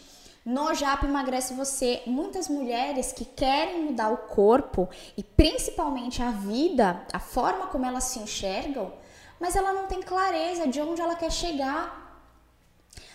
no 0.51 0.75
Jap 0.75 1.07
Emagrece 1.07 1.55
Você, 1.55 2.03
muitas 2.07 2.49
mulheres 2.49 3.13
que 3.13 3.25
querem 3.25 3.85
mudar 3.85 4.11
o 4.11 4.17
corpo 4.17 4.89
e 5.17 5.23
principalmente 5.23 6.21
a 6.21 6.33
vida, 6.33 7.07
a 7.13 7.21
forma 7.21 7.69
como 7.69 7.87
elas 7.87 8.03
se 8.03 8.19
enxergam, 8.19 8.93
mas 9.39 9.55
ela 9.55 9.73
não 9.73 9.87
tem 9.87 10.03
clareza 10.03 10.67
de 10.67 10.81
onde 10.81 11.01
ela 11.01 11.15
quer 11.15 11.31
chegar. 11.31 12.21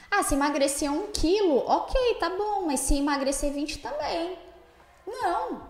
Ah, 0.09 0.23
se 0.23 0.33
emagrecer 0.33 0.89
um 0.89 1.07
quilo, 1.07 1.57
ok, 1.67 2.15
tá 2.21 2.29
bom, 2.29 2.67
mas 2.67 2.79
se 2.79 2.97
emagrecer 2.97 3.51
20 3.51 3.79
também. 3.79 4.39
Não. 5.05 5.67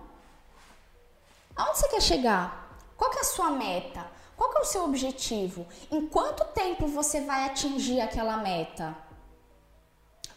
Aonde 1.56 1.80
você 1.80 1.90
quer 1.90 2.02
chegar? 2.02 2.78
Qual 2.96 3.10
que 3.10 3.18
é 3.18 3.22
a 3.22 3.26
sua 3.26 3.50
meta? 3.50 4.06
Qual 4.38 4.52
que 4.52 4.58
é 4.60 4.62
o 4.62 4.66
seu 4.66 4.84
objetivo? 4.84 5.66
Em 5.90 6.06
quanto 6.06 6.46
tempo 6.54 6.86
você 6.86 7.22
vai 7.22 7.46
atingir 7.46 8.02
aquela 8.02 8.38
meta? 8.38 9.05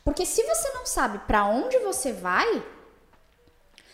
Porque 0.08 0.24
se 0.24 0.42
você 0.42 0.70
não 0.70 0.86
sabe 0.86 1.18
para 1.26 1.44
onde 1.44 1.78
você 1.80 2.14
vai, 2.14 2.64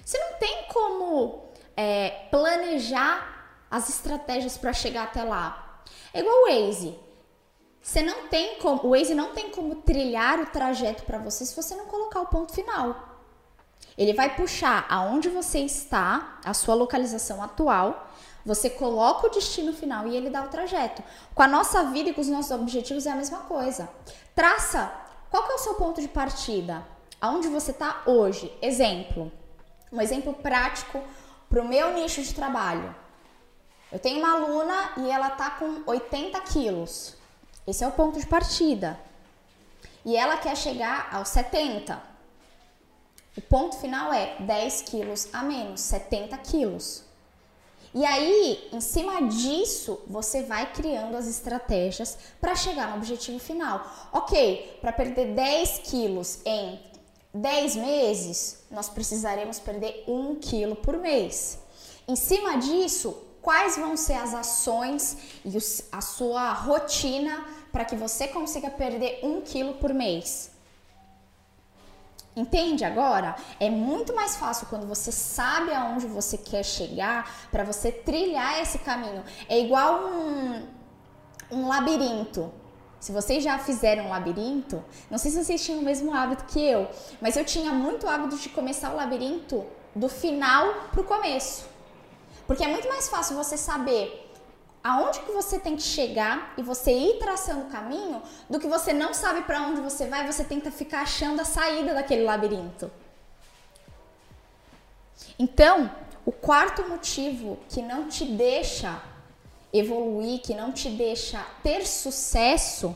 você 0.05 0.17
não 0.17 0.39
tem 0.39 0.67
como 0.73 1.49
é, 1.77 2.29
planejar 2.31 3.49
as 3.69 3.89
estratégias 3.89 4.57
para 4.57 4.73
chegar 4.73 5.03
até 5.03 5.25
lá. 5.25 5.83
É 6.13 6.21
igual 6.21 6.37
o 6.37 6.47
Waze. 6.47 6.97
Você 7.83 8.01
não 8.01 8.29
tem 8.29 8.61
como, 8.61 8.87
o 8.87 8.91
Waze 8.91 9.13
não 9.13 9.33
tem 9.33 9.51
como 9.51 9.83
trilhar 9.83 10.39
o 10.39 10.47
trajeto 10.47 11.03
para 11.03 11.19
você 11.19 11.45
se 11.45 11.57
você 11.57 11.75
não 11.75 11.87
colocar 11.87 12.21
o 12.21 12.27
ponto 12.27 12.53
final. 12.53 13.19
Ele 13.99 14.15
vai 14.15 14.37
puxar 14.37 14.87
aonde 14.89 15.29
você 15.29 15.59
está, 15.59 16.39
a 16.45 16.55
sua 16.55 16.77
localização 16.77 17.43
atual, 17.43 18.09
você 18.47 18.71
coloca 18.71 19.27
o 19.27 19.31
destino 19.31 19.73
final 19.73 20.07
e 20.07 20.15
ele 20.15 20.31
dá 20.31 20.45
o 20.45 20.49
trajeto. 20.49 21.03
Com 21.35 21.43
a 21.43 21.49
nossa 21.49 21.83
vida 21.87 22.11
e 22.11 22.15
com 22.15 22.21
os 22.21 22.29
nossos 22.29 22.53
objetivos 22.53 23.05
é 23.05 23.11
a 23.11 23.17
mesma 23.17 23.39
coisa. 23.39 23.89
Traça 24.33 25.03
qual 25.35 25.51
é 25.51 25.55
o 25.55 25.59
seu 25.59 25.75
ponto 25.75 26.01
de 26.01 26.07
partida? 26.07 26.87
Aonde 27.21 27.49
você 27.49 27.73
está 27.73 28.05
hoje? 28.07 28.57
Exemplo, 28.63 29.33
um 29.91 30.01
exemplo 30.01 30.33
prático 30.33 31.03
para 31.51 31.61
o 31.61 31.67
meu 31.67 31.93
nicho 31.93 32.23
de 32.23 32.33
trabalho. 32.33 32.95
Eu 33.91 33.99
tenho 33.99 34.21
uma 34.21 34.33
aluna 34.33 34.93
e 34.97 35.11
ela 35.11 35.27
está 35.27 35.51
com 35.51 35.83
80 35.87 36.41
quilos. 36.43 37.17
Esse 37.67 37.83
é 37.83 37.89
o 37.89 37.91
ponto 37.91 38.21
de 38.21 38.27
partida. 38.27 38.97
E 40.05 40.17
ela 40.17 40.37
quer 40.37 40.57
chegar 40.57 41.09
aos 41.13 41.31
70. 41.31 42.01
O 43.37 43.41
ponto 43.41 43.77
final 43.79 44.13
é 44.13 44.37
10 44.39 44.83
quilos 44.83 45.29
a 45.33 45.43
menos, 45.43 45.81
70 45.81 46.39
quilos. 46.39 47.03
E 47.95 48.05
aí, 48.05 48.69
em 48.73 48.81
cima 48.81 49.23
disso, 49.29 50.01
você 50.09 50.43
vai 50.43 50.73
criando 50.73 51.17
as 51.17 51.29
estratégias 51.29 52.19
para 52.41 52.57
chegar 52.57 52.91
no 52.91 52.97
objetivo 52.97 53.39
final. 53.39 53.89
Ok, 54.13 54.79
para 54.81 54.93
perder 54.93 55.33
10 55.33 55.79
quilos 55.85 56.41
em 56.45 56.81
10 57.33 57.77
meses, 57.77 58.65
nós 58.69 58.89
precisaremos 58.89 59.61
perder 59.61 60.03
1 60.09 60.35
quilo 60.37 60.75
por 60.75 60.97
mês. 60.97 61.61
Em 62.09 62.17
cima 62.17 62.59
disso, 62.59 63.17
quais 63.41 63.77
vão 63.77 63.97
ser 63.97 64.15
as 64.15 64.35
ações 64.35 65.17
e 65.45 65.57
a 65.93 66.01
sua 66.01 66.53
rotina 66.53 67.47
para 67.71 67.85
que 67.85 67.95
você 67.95 68.27
consiga 68.27 68.71
perder 68.71 69.21
1 69.23 69.41
quilo 69.43 69.75
por 69.75 69.95
mês? 69.95 70.51
Entende 72.37 72.85
agora? 72.85 73.37
É 73.61 73.71
muito 73.71 74.15
mais 74.15 74.37
fácil 74.37 74.67
quando 74.67 74.87
você 74.87 75.13
sabe 75.13 75.73
aonde 75.73 76.07
você 76.07 76.37
quer 76.37 76.65
chegar 76.65 77.49
para 77.51 77.63
você 77.63 77.93
trilhar 77.93 78.61
esse 78.61 78.79
caminho. 78.79 79.23
É 79.49 79.59
igual 79.61 80.01
um, 80.07 80.67
um 81.53 81.69
labirinto. 81.69 82.53
Se 82.99 83.13
vocês 83.13 83.45
já 83.45 83.59
fizeram 83.59 84.07
um 84.07 84.09
labirinto, 84.09 84.83
não 85.11 85.19
sei 85.19 85.31
se 85.31 85.45
vocês 85.45 85.65
tinham 85.65 85.81
o 85.81 85.85
mesmo 85.85 86.13
hábito 86.13 86.45
que 86.47 86.59
eu, 86.59 86.89
mas 87.21 87.37
eu 87.37 87.45
tinha 87.45 87.71
muito 87.71 88.09
hábito 88.09 88.37
de 88.39 88.49
começar 88.49 88.91
o 88.91 88.97
labirinto 88.97 89.65
do 89.95 90.09
final 90.09 90.89
pro 90.91 91.05
começo. 91.05 91.67
Porque 92.47 92.65
é 92.65 92.69
muito 92.69 92.89
mais 92.89 93.09
fácil 93.09 93.37
você 93.37 93.57
saber 93.57 94.24
aonde 94.85 95.21
que 95.21 95.33
você 95.33 95.59
tem 95.59 95.77
que 95.77 95.83
chegar 95.83 96.53
e 96.59 96.63
você 96.63 96.93
ir 96.93 97.19
traçando 97.19 97.63
o 97.63 97.71
caminho 97.71 98.23
do 98.51 98.61
que 98.61 98.69
você 98.69 98.93
não 98.93 99.15
sabe 99.15 99.41
para 99.43 99.63
onde 99.63 99.81
você 99.81 100.07
vai, 100.07 100.31
você 100.31 100.45
tenta 100.45 100.71
ficar 100.71 101.01
achando 101.01 101.41
a 101.41 101.45
saída 101.45 101.95
daquele 101.95 102.23
labirinto. 102.23 102.93
Então, 105.39 105.91
o 106.27 106.31
quarto 106.31 106.87
motivo 106.87 107.59
que 107.71 107.81
não 107.81 108.09
te 108.09 108.27
deixa 108.27 109.03
evoluir, 109.73 110.43
que 110.43 110.55
não 110.55 110.71
te 110.71 110.91
deixa 110.91 111.43
ter 111.63 111.87
sucesso, 111.87 112.95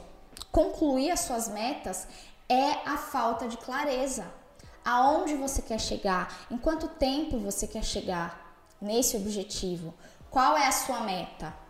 concluir 0.53 1.11
as 1.11 1.21
suas 1.21 1.49
metas, 1.49 2.07
é 2.51 2.87
a 2.87 2.99
falta 2.99 3.49
de 3.49 3.57
clareza. 3.57 4.31
Aonde 4.85 5.35
você 5.35 5.63
quer 5.63 5.81
chegar? 5.81 6.47
Em 6.51 6.59
quanto 6.59 6.87
tempo 6.87 7.39
você 7.39 7.67
quer 7.67 7.83
chegar 7.83 8.55
nesse 8.81 9.17
objetivo? 9.17 9.95
Qual 10.31 10.57
é 10.57 10.67
a 10.67 10.73
sua 10.73 11.01
meta? 11.01 11.68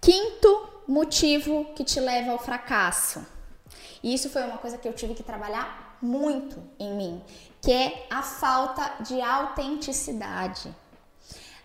Quinto 0.00 0.68
motivo 0.86 1.66
que 1.74 1.84
te 1.84 2.00
leva 2.00 2.32
ao 2.32 2.38
fracasso. 2.38 3.24
E 4.02 4.14
isso 4.14 4.30
foi 4.30 4.42
uma 4.42 4.58
coisa 4.58 4.78
que 4.78 4.88
eu 4.88 4.92
tive 4.92 5.14
que 5.14 5.22
trabalhar 5.22 5.98
muito 6.00 6.62
em 6.78 6.94
mim, 6.94 7.22
que 7.60 7.72
é 7.72 8.06
a 8.08 8.22
falta 8.22 9.02
de 9.02 9.20
autenticidade. 9.20 10.74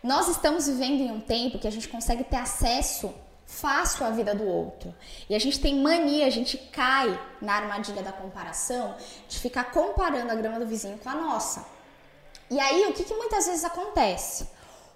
Nós 0.02 0.28
estamos 0.28 0.68
vivendo 0.68 1.02
em 1.02 1.12
um 1.12 1.22
tempo 1.22 1.60
que 1.60 1.68
a 1.68 1.72
gente 1.72 1.88
consegue 1.88 2.24
ter 2.24 2.38
acesso 2.38 3.14
fácil 3.46 4.06
à 4.06 4.10
vida 4.10 4.34
do 4.34 4.44
outro. 4.44 4.94
E 5.30 5.36
a 5.36 5.40
gente 5.40 5.60
tem 5.60 5.80
mania, 5.80 6.26
a 6.26 6.30
gente 6.30 6.58
cai 6.58 7.18
na 7.42 7.54
armadilha 7.54 8.02
da 8.02 8.12
comparação, 8.12 8.96
de 9.30 9.40
ficar 9.40 9.66
comparando 9.72 10.32
a 10.32 10.36
grama 10.36 10.60
do 10.60 10.66
vizinho 10.66 10.98
com 10.98 11.10
a 11.10 11.16
nossa. 11.16 11.66
E 12.50 12.60
aí, 12.60 12.88
o 12.88 12.94
que, 12.94 13.04
que 13.04 13.14
muitas 13.14 13.46
vezes 13.46 13.64
acontece? 13.64 14.48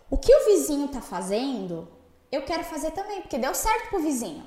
O 0.10 0.18
que 0.18 0.34
o 0.34 0.46
vizinho 0.46 0.86
está 0.86 1.02
fazendo 1.02 1.88
eu 2.32 2.42
quero 2.44 2.64
fazer 2.64 2.92
também, 2.92 3.22
porque 3.22 3.38
deu 3.38 3.54
certo 3.54 3.90
pro 3.90 4.00
vizinho. 4.00 4.46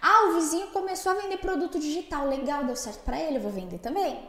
Ah, 0.00 0.28
o 0.28 0.34
vizinho 0.34 0.68
começou 0.68 1.12
a 1.12 1.16
vender 1.16 1.36
produto 1.38 1.78
digital, 1.78 2.26
legal, 2.26 2.64
deu 2.64 2.76
certo 2.76 3.00
para 3.00 3.20
ele, 3.20 3.36
eu 3.36 3.42
vou 3.42 3.50
vender 3.50 3.78
também. 3.78 4.26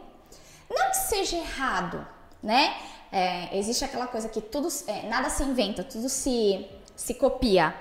Não 0.68 0.90
que 0.90 0.96
seja 0.96 1.36
errado, 1.36 2.06
né? 2.42 2.76
É, 3.10 3.56
existe 3.58 3.84
aquela 3.84 4.06
coisa 4.06 4.28
que 4.28 4.40
tudo, 4.40 4.68
é, 4.86 5.08
nada 5.08 5.30
se 5.30 5.42
inventa, 5.42 5.82
tudo 5.82 6.08
se, 6.08 6.66
se 6.94 7.14
copia. 7.14 7.74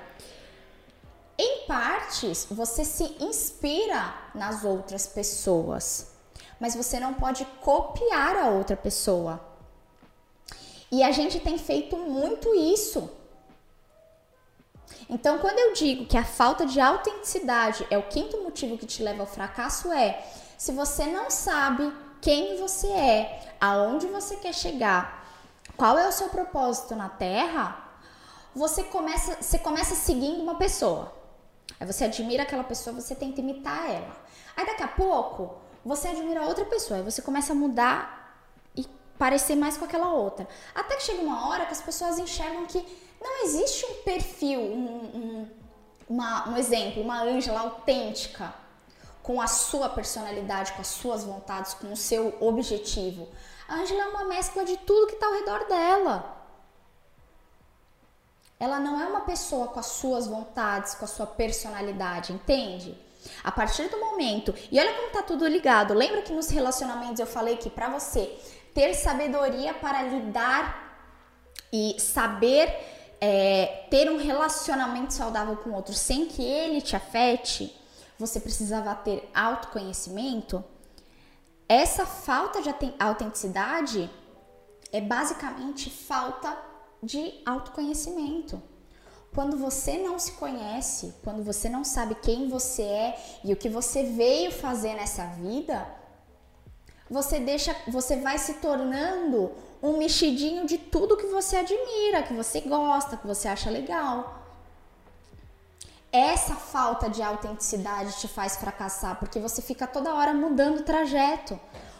Em 1.37 1.65
partes, 1.65 2.47
você 2.49 2.85
se 2.85 3.03
inspira 3.19 4.13
nas 4.33 4.63
outras 4.63 5.07
pessoas, 5.07 6.13
mas 6.59 6.75
você 6.75 6.99
não 6.99 7.13
pode 7.13 7.45
copiar 7.61 8.35
a 8.37 8.49
outra 8.49 8.77
pessoa. 8.77 9.41
E 10.91 11.03
a 11.03 11.11
gente 11.11 11.39
tem 11.39 11.57
feito 11.57 11.97
muito 11.97 12.53
isso 12.53 13.09
então, 15.09 15.39
quando 15.39 15.59
eu 15.59 15.73
digo 15.73 16.05
que 16.05 16.17
a 16.17 16.23
falta 16.23 16.65
de 16.65 16.79
autenticidade 16.79 17.85
é 17.89 17.97
o 17.97 18.03
quinto 18.03 18.41
motivo 18.41 18.77
que 18.77 18.85
te 18.85 19.03
leva 19.03 19.21
ao 19.21 19.27
fracasso, 19.27 19.91
é 19.91 20.25
se 20.57 20.71
você 20.71 21.07
não 21.07 21.29
sabe 21.29 21.91
quem 22.21 22.57
você 22.57 22.87
é, 22.87 23.55
aonde 23.59 24.07
você 24.07 24.35
quer 24.37 24.53
chegar, 24.53 25.25
qual 25.75 25.97
é 25.97 26.07
o 26.07 26.11
seu 26.11 26.29
propósito 26.29 26.95
na 26.95 27.09
Terra, 27.09 27.91
você 28.55 28.83
começa, 28.83 29.37
você 29.41 29.57
começa 29.57 29.95
seguindo 29.95 30.41
uma 30.41 30.55
pessoa. 30.55 31.13
Aí 31.79 31.87
você 31.87 32.05
admira 32.05 32.43
aquela 32.43 32.63
pessoa, 32.63 32.95
você 32.95 33.15
tenta 33.15 33.41
imitar 33.41 33.89
ela. 33.89 34.15
Aí 34.55 34.65
daqui 34.65 34.83
a 34.83 34.87
pouco, 34.87 35.55
você 35.83 36.09
admira 36.09 36.43
outra 36.43 36.63
pessoa, 36.65 36.99
aí 36.99 37.03
você 37.03 37.21
começa 37.21 37.53
a 37.53 37.55
mudar 37.55 38.45
e 38.75 38.85
parecer 39.17 39.55
mais 39.55 39.77
com 39.77 39.85
aquela 39.85 40.13
outra. 40.13 40.47
Até 40.75 40.95
que 40.95 41.03
chega 41.03 41.21
uma 41.21 41.49
hora 41.49 41.65
que 41.65 41.73
as 41.73 41.81
pessoas 41.81 42.19
enxergam 42.19 42.65
que 42.65 42.85
não 43.21 43.43
existe 43.43 43.85
um 43.85 44.03
perfil, 44.03 44.59
um, 44.59 44.85
um, 45.15 45.49
uma, 46.09 46.49
um 46.49 46.57
exemplo, 46.57 47.01
uma 47.01 47.21
Ângela 47.21 47.61
autêntica 47.61 48.53
com 49.21 49.39
a 49.39 49.47
sua 49.47 49.87
personalidade, 49.89 50.73
com 50.73 50.81
as 50.81 50.87
suas 50.87 51.23
vontades, 51.23 51.73
com 51.75 51.93
o 51.93 51.97
seu 51.97 52.35
objetivo. 52.39 53.29
A 53.67 53.75
Ângela 53.75 54.03
é 54.03 54.07
uma 54.07 54.25
mescla 54.25 54.65
de 54.65 54.75
tudo 54.77 55.07
que 55.07 55.13
está 55.13 55.27
ao 55.27 55.33
redor 55.33 55.67
dela. 55.67 56.37
Ela 58.59 58.79
não 58.79 58.99
é 58.99 59.05
uma 59.05 59.21
pessoa 59.21 59.67
com 59.67 59.79
as 59.79 59.87
suas 59.87 60.27
vontades, 60.27 60.95
com 60.95 61.05
a 61.05 61.07
sua 61.07 61.25
personalidade, 61.25 62.33
entende? 62.33 62.97
A 63.43 63.51
partir 63.51 63.87
do 63.87 63.99
momento, 63.99 64.53
e 64.71 64.79
olha 64.79 64.93
como 64.93 65.11
tá 65.11 65.21
tudo 65.21 65.47
ligado. 65.47 65.93
Lembra 65.93 66.23
que 66.23 66.33
nos 66.33 66.49
relacionamentos 66.49 67.19
eu 67.19 67.27
falei 67.27 67.57
que 67.57 67.69
para 67.69 67.89
você 67.89 68.35
ter 68.73 68.93
sabedoria 68.95 69.73
para 69.75 70.03
lidar 70.03 70.91
e 71.71 71.95
saber 71.99 73.00
é, 73.21 73.85
ter 73.91 74.09
um 74.09 74.17
relacionamento 74.17 75.13
saudável 75.13 75.55
com 75.57 75.69
o 75.69 75.75
outro 75.75 75.93
sem 75.93 76.25
que 76.25 76.43
ele 76.43 76.81
te 76.81 76.95
afete, 76.95 77.79
você 78.17 78.39
precisava 78.39 78.95
ter 78.95 79.29
autoconhecimento. 79.33 80.63
Essa 81.69 82.05
falta 82.05 82.61
de 82.61 82.73
autenticidade 82.99 84.09
é 84.91 84.99
basicamente 84.99 85.89
falta 85.89 86.57
de 87.01 87.41
autoconhecimento. 87.45 88.61
Quando 89.33 89.55
você 89.55 89.97
não 89.97 90.19
se 90.19 90.33
conhece, 90.33 91.13
quando 91.23 91.43
você 91.43 91.69
não 91.69 91.83
sabe 91.83 92.15
quem 92.15 92.49
você 92.49 92.81
é 92.81 93.39
e 93.45 93.53
o 93.53 93.55
que 93.55 93.69
você 93.69 94.03
veio 94.03 94.51
fazer 94.51 94.93
nessa 94.95 95.25
vida, 95.27 95.87
você 97.09 97.39
deixa, 97.39 97.73
você 97.87 98.17
vai 98.17 98.37
se 98.37 98.55
tornando 98.55 99.51
um 99.81 99.97
mexidinho 99.97 100.65
de 100.65 100.77
tudo 100.77 101.17
que 101.17 101.25
você 101.27 101.57
admira, 101.57 102.23
que 102.23 102.33
você 102.33 102.61
gosta, 102.61 103.17
que 103.17 103.25
você 103.25 103.47
acha 103.47 103.69
legal. 103.69 104.41
Essa 106.11 106.55
falta 106.55 107.09
de 107.09 107.23
autenticidade 107.23 108.19
te 108.19 108.27
faz 108.27 108.57
fracassar, 108.57 109.17
porque 109.17 109.39
você 109.39 109.61
fica 109.61 109.87
toda 109.87 110.13
hora 110.13 110.33
mudando 110.33 110.79
o 110.79 110.83
trajeto. 110.83 111.59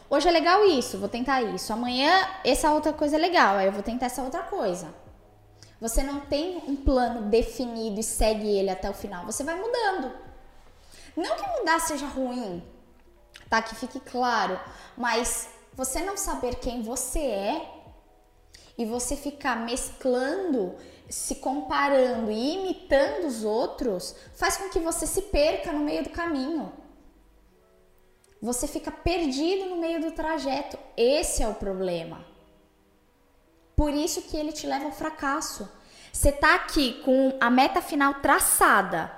Hoje 0.10 0.28
é 0.28 0.32
legal 0.32 0.66
isso, 0.66 0.98
vou 1.00 1.08
tentar 1.08 1.42
isso. 1.42 1.72
Amanhã 1.72 2.12
essa 2.44 2.72
outra 2.72 2.92
coisa 2.92 3.16
é 3.16 3.20
legal, 3.20 3.56
aí 3.56 3.68
eu 3.68 3.72
vou 3.72 3.82
tentar 3.82 4.08
essa 4.08 4.22
outra 4.22 4.44
coisa. 4.44 4.94
Você 5.80 6.04
não 6.04 6.20
tem 6.20 6.62
um 6.68 6.76
plano 6.76 7.30
definido 7.30 8.00
e 8.00 8.04
segue 8.04 8.48
ele 8.48 8.70
até 8.70 8.90
o 8.90 8.94
final, 8.94 9.26
você 9.26 9.44
vai 9.44 9.56
mudando. 9.56 10.12
Não 11.16 11.36
que 11.36 11.60
mudar 11.60 11.80
seja 11.80 12.06
ruim, 12.06 12.62
tá? 13.50 13.62
Que 13.62 13.74
fique 13.76 14.00
claro, 14.00 14.60
mas 14.96 15.50
você 15.74 16.02
não 16.02 16.18
saber 16.18 16.56
quem 16.56 16.82
você 16.82 17.20
é 17.20 17.72
e 18.78 18.86
você 18.86 19.16
ficar 19.16 19.56
mesclando, 19.66 20.76
se 21.10 21.36
comparando 21.36 22.32
e 22.32 22.56
imitando 22.56 23.28
os 23.28 23.44
outros, 23.44 24.16
faz 24.36 24.58
com 24.58 24.70
que 24.70 24.80
você 24.80 25.06
se 25.08 25.24
perca 25.24 25.72
no 25.72 25.80
meio 25.80 26.04
do 26.04 26.10
caminho. 26.10 26.72
Você 28.42 28.68
fica 28.68 28.92
perdido 28.92 29.70
no 29.70 29.78
meio 29.78 30.02
do 30.02 30.12
trajeto. 30.12 30.78
Esse 30.98 31.44
é 31.44 31.48
o 31.48 31.54
problema. 31.54 32.26
Por 33.76 33.94
isso 33.94 34.24
que 34.24 34.36
ele 34.36 34.52
te 34.52 34.66
leva 34.66 34.86
ao 34.86 34.92
fracasso. 34.92 35.70
Você 36.12 36.32
tá 36.32 36.56
aqui 36.56 37.02
com 37.04 37.38
a 37.40 37.50
meta 37.50 37.82
final 37.82 38.16
traçada. 38.16 39.12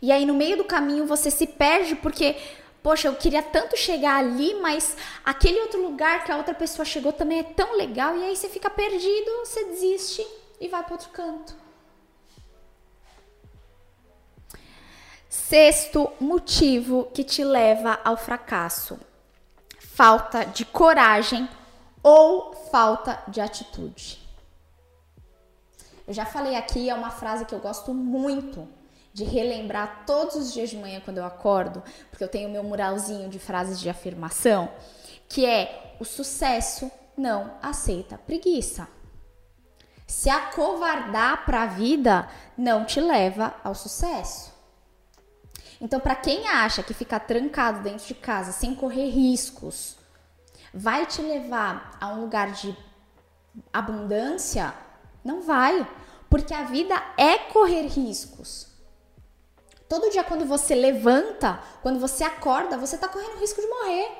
E 0.00 0.12
aí 0.12 0.26
no 0.26 0.34
meio 0.34 0.56
do 0.56 0.64
caminho 0.64 1.06
você 1.06 1.30
se 1.30 1.46
perde 1.46 1.94
porque 1.96 2.36
Poxa, 2.82 3.06
eu 3.06 3.14
queria 3.14 3.42
tanto 3.42 3.76
chegar 3.76 4.16
ali, 4.16 4.54
mas 4.60 4.96
aquele 5.24 5.60
outro 5.60 5.80
lugar 5.80 6.24
que 6.24 6.32
a 6.32 6.36
outra 6.36 6.52
pessoa 6.52 6.84
chegou 6.84 7.12
também 7.12 7.38
é 7.38 7.44
tão 7.44 7.76
legal. 7.76 8.16
E 8.16 8.24
aí 8.24 8.36
você 8.36 8.48
fica 8.48 8.68
perdido, 8.68 9.30
você 9.44 9.64
desiste 9.66 10.26
e 10.60 10.66
vai 10.66 10.82
para 10.82 10.94
outro 10.94 11.10
canto. 11.10 11.54
Sexto 15.28 16.12
motivo 16.20 17.04
que 17.14 17.22
te 17.22 17.44
leva 17.44 18.00
ao 18.04 18.16
fracasso: 18.16 18.98
falta 19.78 20.44
de 20.44 20.64
coragem 20.64 21.48
ou 22.02 22.52
falta 22.72 23.22
de 23.28 23.40
atitude. 23.40 24.20
Eu 26.06 26.12
já 26.12 26.26
falei 26.26 26.56
aqui, 26.56 26.90
é 26.90 26.94
uma 26.94 27.10
frase 27.10 27.44
que 27.44 27.54
eu 27.54 27.60
gosto 27.60 27.94
muito 27.94 28.68
de 29.12 29.24
relembrar 29.24 30.04
todos 30.06 30.34
os 30.34 30.52
dias 30.52 30.70
de 30.70 30.76
manhã 30.76 31.00
quando 31.04 31.18
eu 31.18 31.24
acordo, 31.24 31.82
porque 32.10 32.24
eu 32.24 32.28
tenho 32.28 32.48
meu 32.48 32.64
muralzinho 32.64 33.28
de 33.28 33.38
frases 33.38 33.78
de 33.78 33.90
afirmação, 33.90 34.70
que 35.28 35.44
é 35.44 35.96
o 36.00 36.04
sucesso 36.04 36.90
não 37.16 37.54
aceita 37.62 38.18
preguiça. 38.18 38.88
Se 40.06 40.28
acovardar 40.28 41.44
para 41.44 41.62
a 41.62 41.66
vida 41.66 42.28
não 42.56 42.84
te 42.84 43.00
leva 43.00 43.54
ao 43.62 43.74
sucesso. 43.74 44.52
Então, 45.80 45.98
para 45.98 46.14
quem 46.14 46.46
acha 46.48 46.82
que 46.82 46.94
ficar 46.94 47.20
trancado 47.20 47.80
dentro 47.80 48.06
de 48.06 48.14
casa 48.14 48.52
sem 48.52 48.74
correr 48.74 49.08
riscos 49.10 49.96
vai 50.72 51.06
te 51.06 51.20
levar 51.20 51.96
a 52.00 52.08
um 52.08 52.20
lugar 52.20 52.52
de 52.52 52.76
abundância, 53.72 54.72
não 55.24 55.42
vai, 55.42 55.86
porque 56.30 56.54
a 56.54 56.62
vida 56.62 56.94
é 57.16 57.38
correr 57.38 57.86
riscos. 57.88 58.71
Todo 59.92 60.08
dia 60.08 60.24
quando 60.24 60.46
você 60.46 60.74
levanta, 60.74 61.62
quando 61.82 62.00
você 62.00 62.24
acorda, 62.24 62.78
você 62.78 62.94
está 62.94 63.06
correndo 63.06 63.38
risco 63.38 63.60
de 63.60 63.66
morrer. 63.66 64.10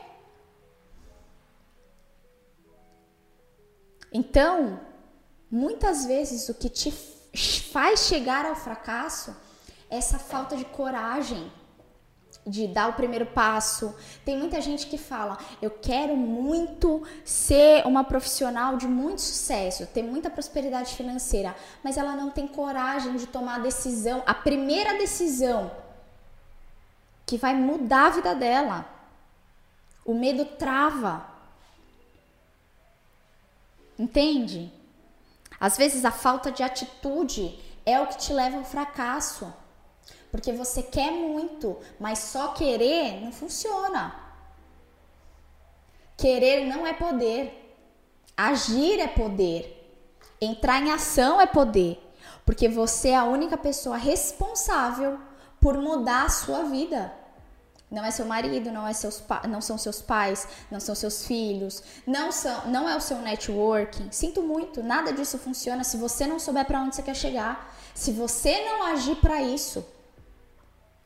Então, 4.12 4.78
muitas 5.50 6.04
vezes 6.04 6.50
o 6.50 6.54
que 6.54 6.68
te 6.68 6.92
faz 7.72 8.00
chegar 8.00 8.44
ao 8.44 8.54
fracasso 8.54 9.34
é 9.88 9.96
essa 9.96 10.18
falta 10.18 10.58
de 10.58 10.66
coragem 10.66 11.50
de 12.46 12.66
dar 12.66 12.88
o 12.88 12.94
primeiro 12.94 13.26
passo. 13.26 13.94
Tem 14.24 14.36
muita 14.36 14.60
gente 14.60 14.86
que 14.86 14.98
fala: 14.98 15.38
"Eu 15.60 15.70
quero 15.70 16.16
muito 16.16 17.02
ser 17.24 17.86
uma 17.86 18.04
profissional 18.04 18.76
de 18.76 18.86
muito 18.86 19.20
sucesso, 19.20 19.86
ter 19.86 20.02
muita 20.02 20.28
prosperidade 20.28 20.94
financeira", 20.94 21.54
mas 21.82 21.96
ela 21.96 22.16
não 22.16 22.30
tem 22.30 22.46
coragem 22.46 23.16
de 23.16 23.26
tomar 23.26 23.56
a 23.56 23.62
decisão, 23.62 24.22
a 24.26 24.34
primeira 24.34 24.98
decisão 24.98 25.70
que 27.24 27.36
vai 27.38 27.54
mudar 27.54 28.06
a 28.06 28.10
vida 28.10 28.34
dela. 28.34 28.86
O 30.04 30.14
medo 30.14 30.44
trava. 30.44 31.24
Entende? 33.98 34.72
Às 35.60 35.76
vezes 35.76 36.04
a 36.04 36.10
falta 36.10 36.50
de 36.50 36.62
atitude 36.62 37.56
é 37.86 38.00
o 38.00 38.06
que 38.06 38.18
te 38.18 38.32
leva 38.32 38.58
ao 38.58 38.64
fracasso. 38.64 39.52
Porque 40.32 40.50
você 40.50 40.82
quer 40.82 41.12
muito, 41.12 41.76
mas 42.00 42.18
só 42.18 42.48
querer 42.48 43.20
não 43.20 43.30
funciona. 43.30 44.16
Querer 46.16 46.64
não 46.64 46.86
é 46.86 46.94
poder. 46.94 47.76
Agir 48.34 48.98
é 48.98 49.06
poder. 49.06 49.78
Entrar 50.40 50.80
em 50.80 50.90
ação 50.90 51.38
é 51.38 51.44
poder. 51.46 52.02
Porque 52.46 52.66
você 52.66 53.10
é 53.10 53.16
a 53.16 53.24
única 53.24 53.58
pessoa 53.58 53.98
responsável 53.98 55.18
por 55.60 55.76
mudar 55.76 56.24
a 56.24 56.30
sua 56.30 56.62
vida. 56.64 57.12
Não 57.90 58.02
é 58.02 58.10
seu 58.10 58.24
marido, 58.24 58.72
não, 58.72 58.88
é 58.88 58.94
seus 58.94 59.22
não 59.46 59.60
são 59.60 59.76
seus 59.76 60.00
pais, 60.00 60.48
não 60.70 60.80
são 60.80 60.94
seus 60.94 61.26
filhos, 61.26 61.82
não, 62.06 62.32
são, 62.32 62.68
não 62.68 62.88
é 62.88 62.96
o 62.96 63.00
seu 63.02 63.18
networking. 63.18 64.10
Sinto 64.10 64.40
muito, 64.42 64.82
nada 64.82 65.12
disso 65.12 65.36
funciona 65.36 65.84
se 65.84 65.98
você 65.98 66.26
não 66.26 66.38
souber 66.38 66.64
para 66.64 66.80
onde 66.80 66.96
você 66.96 67.02
quer 67.02 67.14
chegar. 67.14 67.76
Se 67.94 68.10
você 68.10 68.64
não 68.64 68.82
agir 68.84 69.16
para 69.16 69.42
isso, 69.42 69.84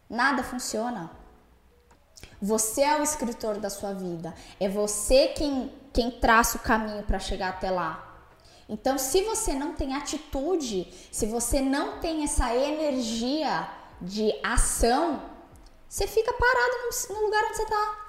nada 0.09 0.43
funciona. 0.43 1.11
Você 2.41 2.83
é 2.83 2.99
o 2.99 3.03
escritor 3.03 3.59
da 3.59 3.71
sua 3.71 3.93
vida. 3.93 4.35
É 4.61 4.69
você 4.69 5.29
quem, 5.29 5.73
quem 5.93 6.11
traça 6.11 6.59
o 6.59 6.61
caminho 6.61 7.03
para 7.03 7.19
chegar 7.19 7.51
até 7.51 7.71
lá. 7.71 8.03
Então, 8.69 8.99
se 8.99 9.23
você 9.23 9.53
não 9.53 9.75
tem 9.75 9.95
atitude, 9.95 10.93
se 11.13 11.27
você 11.27 11.61
não 11.61 12.01
tem 12.01 12.25
essa 12.25 12.55
energia 12.55 13.69
de 14.01 14.33
ação, 14.43 15.23
você 15.89 16.07
fica 16.07 16.33
parado 16.33 17.15
no, 17.15 17.21
lugar 17.23 17.45
onde 17.45 17.57
você 17.57 17.63
está. 17.63 18.07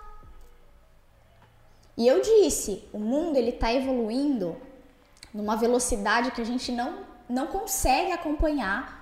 E 1.96 2.08
eu 2.08 2.22
disse, 2.22 2.88
o 2.92 3.00
mundo 3.00 3.38
ele 3.38 3.52
está 3.52 3.74
evoluindo 3.74 4.58
numa 5.34 5.56
velocidade 5.56 6.32
que 6.32 6.42
a 6.42 6.46
gente 6.46 6.72
não, 6.72 7.06
não 7.30 7.48
consegue 7.48 8.12
acompanhar. 8.12 8.97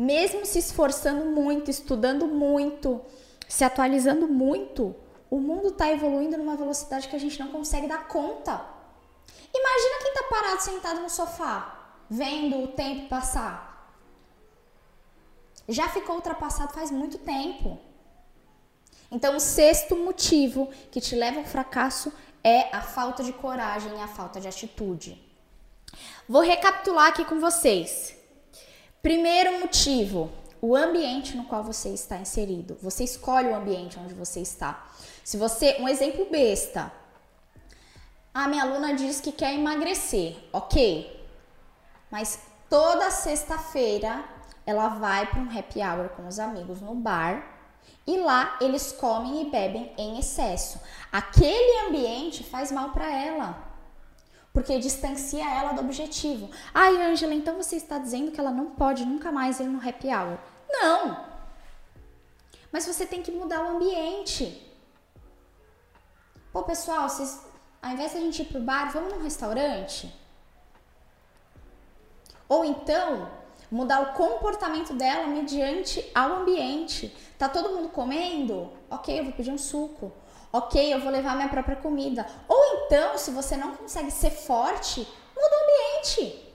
Mesmo 0.00 0.46
se 0.46 0.58
esforçando 0.58 1.26
muito, 1.26 1.70
estudando 1.70 2.26
muito, 2.26 3.00
se 3.48 3.64
atualizando 3.64 4.26
muito, 4.26 4.94
o 5.30 5.38
mundo 5.38 5.68
está 5.68 5.90
evoluindo 5.92 6.36
numa 6.38 6.56
velocidade 6.56 7.08
que 7.08 7.16
a 7.16 7.20
gente 7.20 7.38
não 7.38 7.48
consegue 7.48 7.86
dar 7.86 8.08
conta. 8.08 8.64
Imagina 9.52 10.02
quem 10.02 10.12
está 10.12 10.22
parado 10.30 10.62
sentado 10.62 11.00
no 11.00 11.10
sofá, 11.10 11.92
vendo 12.08 12.62
o 12.62 12.68
tempo 12.68 13.08
passar 13.08 13.70
já 15.70 15.88
ficou 15.88 16.16
ultrapassado 16.16 16.72
faz 16.72 16.90
muito 16.90 17.18
tempo. 17.18 17.78
Então, 19.10 19.36
o 19.36 19.40
sexto 19.40 19.96
motivo 19.96 20.68
que 20.90 21.00
te 21.00 21.14
leva 21.14 21.40
ao 21.40 21.44
fracasso 21.44 22.12
é 22.42 22.74
a 22.74 22.80
falta 22.80 23.22
de 23.22 23.32
coragem 23.32 23.92
e 23.96 24.00
a 24.00 24.08
falta 24.08 24.40
de 24.40 24.48
atitude. 24.48 25.20
Vou 26.28 26.42
recapitular 26.42 27.08
aqui 27.08 27.24
com 27.24 27.40
vocês. 27.40 28.16
Primeiro 29.02 29.60
motivo, 29.60 30.30
o 30.60 30.76
ambiente 30.76 31.36
no 31.36 31.44
qual 31.44 31.64
você 31.64 31.88
está 31.88 32.18
inserido. 32.18 32.76
Você 32.82 33.04
escolhe 33.04 33.48
o 33.48 33.54
ambiente 33.54 33.98
onde 33.98 34.12
você 34.12 34.40
está. 34.40 34.86
Se 35.24 35.36
você, 35.36 35.76
um 35.80 35.88
exemplo 35.88 36.26
besta. 36.30 36.92
A 38.32 38.46
minha 38.46 38.62
aluna 38.62 38.94
diz 38.94 39.20
que 39.20 39.32
quer 39.32 39.54
emagrecer, 39.54 40.36
ok? 40.52 41.26
Mas 42.10 42.40
toda 42.68 43.10
sexta-feira 43.10 44.24
ela 44.66 44.88
vai 44.88 45.26
para 45.26 45.40
um 45.40 45.58
happy 45.58 45.80
hour 45.80 46.10
com 46.10 46.28
os 46.28 46.38
amigos 46.38 46.80
no 46.80 46.94
bar 46.94 47.58
e 48.06 48.18
lá 48.18 48.56
eles 48.60 48.92
comem 48.92 49.42
e 49.42 49.50
bebem 49.50 49.92
em 49.96 50.18
excesso. 50.18 50.80
Aquele 51.10 51.88
ambiente 51.88 52.44
faz 52.44 52.70
mal 52.70 52.90
para 52.90 53.10
ela. 53.10 53.69
Porque 54.52 54.78
distancia 54.78 55.48
ela 55.48 55.72
do 55.72 55.80
objetivo. 55.80 56.50
Ai, 56.74 57.00
Angela, 57.02 57.34
então 57.34 57.56
você 57.56 57.76
está 57.76 57.98
dizendo 57.98 58.32
que 58.32 58.40
ela 58.40 58.50
não 58.50 58.66
pode 58.70 59.04
nunca 59.04 59.30
mais 59.30 59.60
ir 59.60 59.64
no 59.64 59.86
happy 59.86 60.08
hour? 60.08 60.38
Não. 60.68 61.24
Mas 62.72 62.86
você 62.86 63.06
tem 63.06 63.22
que 63.22 63.30
mudar 63.30 63.64
o 63.64 63.76
ambiente. 63.76 64.66
Pô, 66.52 66.64
pessoal, 66.64 67.08
vocês, 67.08 67.44
ao 67.80 67.92
invés 67.92 68.12
de 68.12 68.18
a 68.18 68.20
gente 68.20 68.42
ir 68.42 68.46
pro 68.46 68.60
bar, 68.60 68.92
vamos 68.92 69.14
num 69.14 69.22
restaurante? 69.22 70.12
Ou 72.48 72.64
então, 72.64 73.30
mudar 73.70 74.00
o 74.00 74.12
comportamento 74.14 74.92
dela 74.94 75.28
mediante 75.28 76.04
ao 76.12 76.38
ambiente. 76.38 77.16
Tá 77.38 77.48
todo 77.48 77.76
mundo 77.76 77.88
comendo? 77.90 78.72
Ok, 78.90 79.16
eu 79.16 79.24
vou 79.24 79.32
pedir 79.32 79.52
um 79.52 79.58
suco. 79.58 80.12
Ok, 80.52 80.92
eu 80.92 81.00
vou 81.00 81.10
levar 81.10 81.36
minha 81.36 81.48
própria 81.48 81.76
comida. 81.76 82.26
Ou 82.48 82.84
então, 82.84 83.16
se 83.16 83.30
você 83.30 83.56
não 83.56 83.76
consegue 83.76 84.10
ser 84.10 84.30
forte, 84.30 85.00
muda 85.36 85.56
o 85.56 85.62
ambiente. 85.64 86.46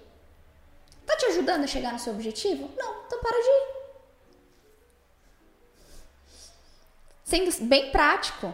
Tá 1.05 1.15
te 1.15 1.25
ajudando 1.27 1.63
a 1.63 1.67
chegar 1.67 1.93
no 1.93 1.99
seu 1.99 2.13
objetivo? 2.13 2.69
Não, 2.77 3.03
então 3.05 3.19
para 3.19 3.41
de 3.41 3.47
ir. 3.47 3.75
Sendo 7.23 7.65
bem 7.65 7.91
prático. 7.91 8.53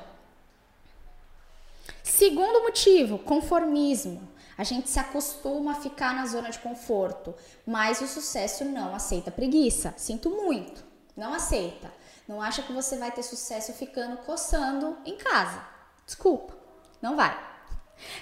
Segundo 2.03 2.61
motivo, 2.61 3.17
conformismo. 3.17 4.29
A 4.57 4.63
gente 4.63 4.89
se 4.89 4.99
acostuma 4.99 5.71
a 5.71 5.81
ficar 5.81 6.13
na 6.13 6.27
zona 6.27 6.51
de 6.51 6.59
conforto, 6.59 7.33
mas 7.65 7.99
o 7.99 8.07
sucesso 8.07 8.63
não 8.63 8.93
aceita 8.93 9.31
preguiça. 9.31 9.93
Sinto 9.97 10.29
muito, 10.29 10.83
não 11.17 11.33
aceita. 11.33 11.91
Não 12.27 12.41
acha 12.41 12.61
que 12.61 12.73
você 12.73 12.97
vai 12.97 13.11
ter 13.11 13.23
sucesso 13.23 13.73
ficando 13.73 14.17
coçando 14.17 14.97
em 15.05 15.17
casa. 15.17 15.65
Desculpa, 16.05 16.53
não 17.01 17.15
vai. 17.15 17.37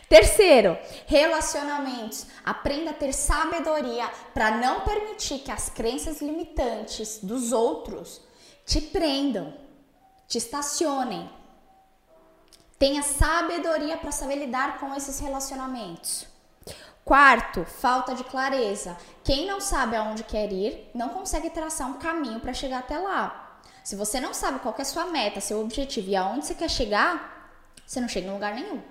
Terceiro, 0.08 0.78
relacionamentos. 1.06 2.26
Aprenda 2.44 2.92
a 2.92 2.94
ter 2.94 3.14
sabedoria 3.14 4.10
para 4.34 4.58
não 4.58 4.82
permitir 4.82 5.40
que 5.40 5.52
as 5.52 5.70
crenças 5.70 6.22
limitantes 6.22 7.20
dos 7.24 7.52
outros 7.52 8.22
te 8.66 8.82
prendam, 8.82 9.54
te 10.28 10.38
estacionem, 10.38 11.30
Tenha 12.80 13.04
sabedoria 13.04 13.98
para 13.98 14.10
saber 14.10 14.38
lidar 14.38 14.80
com 14.80 14.96
esses 14.96 15.20
relacionamentos. 15.20 16.26
Quarto, 17.04 17.66
falta 17.66 18.16
de 18.16 18.24
clareza. 18.24 18.96
Quem 19.22 19.46
não 19.46 19.60
sabe 19.60 19.98
aonde 19.98 20.24
quer 20.24 20.50
ir, 20.54 20.90
não 20.96 21.10
consegue 21.10 21.50
traçar 21.50 21.90
um 21.90 22.00
caminho 22.00 22.40
para 22.40 22.54
chegar 22.54 22.80
até 22.80 22.98
lá. 22.98 23.49
Se 23.90 23.96
você 23.96 24.20
não 24.20 24.36
sabe 24.36 24.60
qual 24.60 24.76
é 24.78 24.84
a 24.84 24.86
sua 24.86 25.06
meta, 25.06 25.42
seu 25.42 25.60
objetivo 25.60 26.12
e 26.12 26.16
aonde 26.16 26.46
você 26.46 26.54
quer 26.54 26.70
chegar, 26.70 27.52
você 27.84 28.00
não 28.00 28.08
chega 28.08 28.28
em 28.28 28.32
lugar 28.32 28.54
nenhum. 28.54 28.84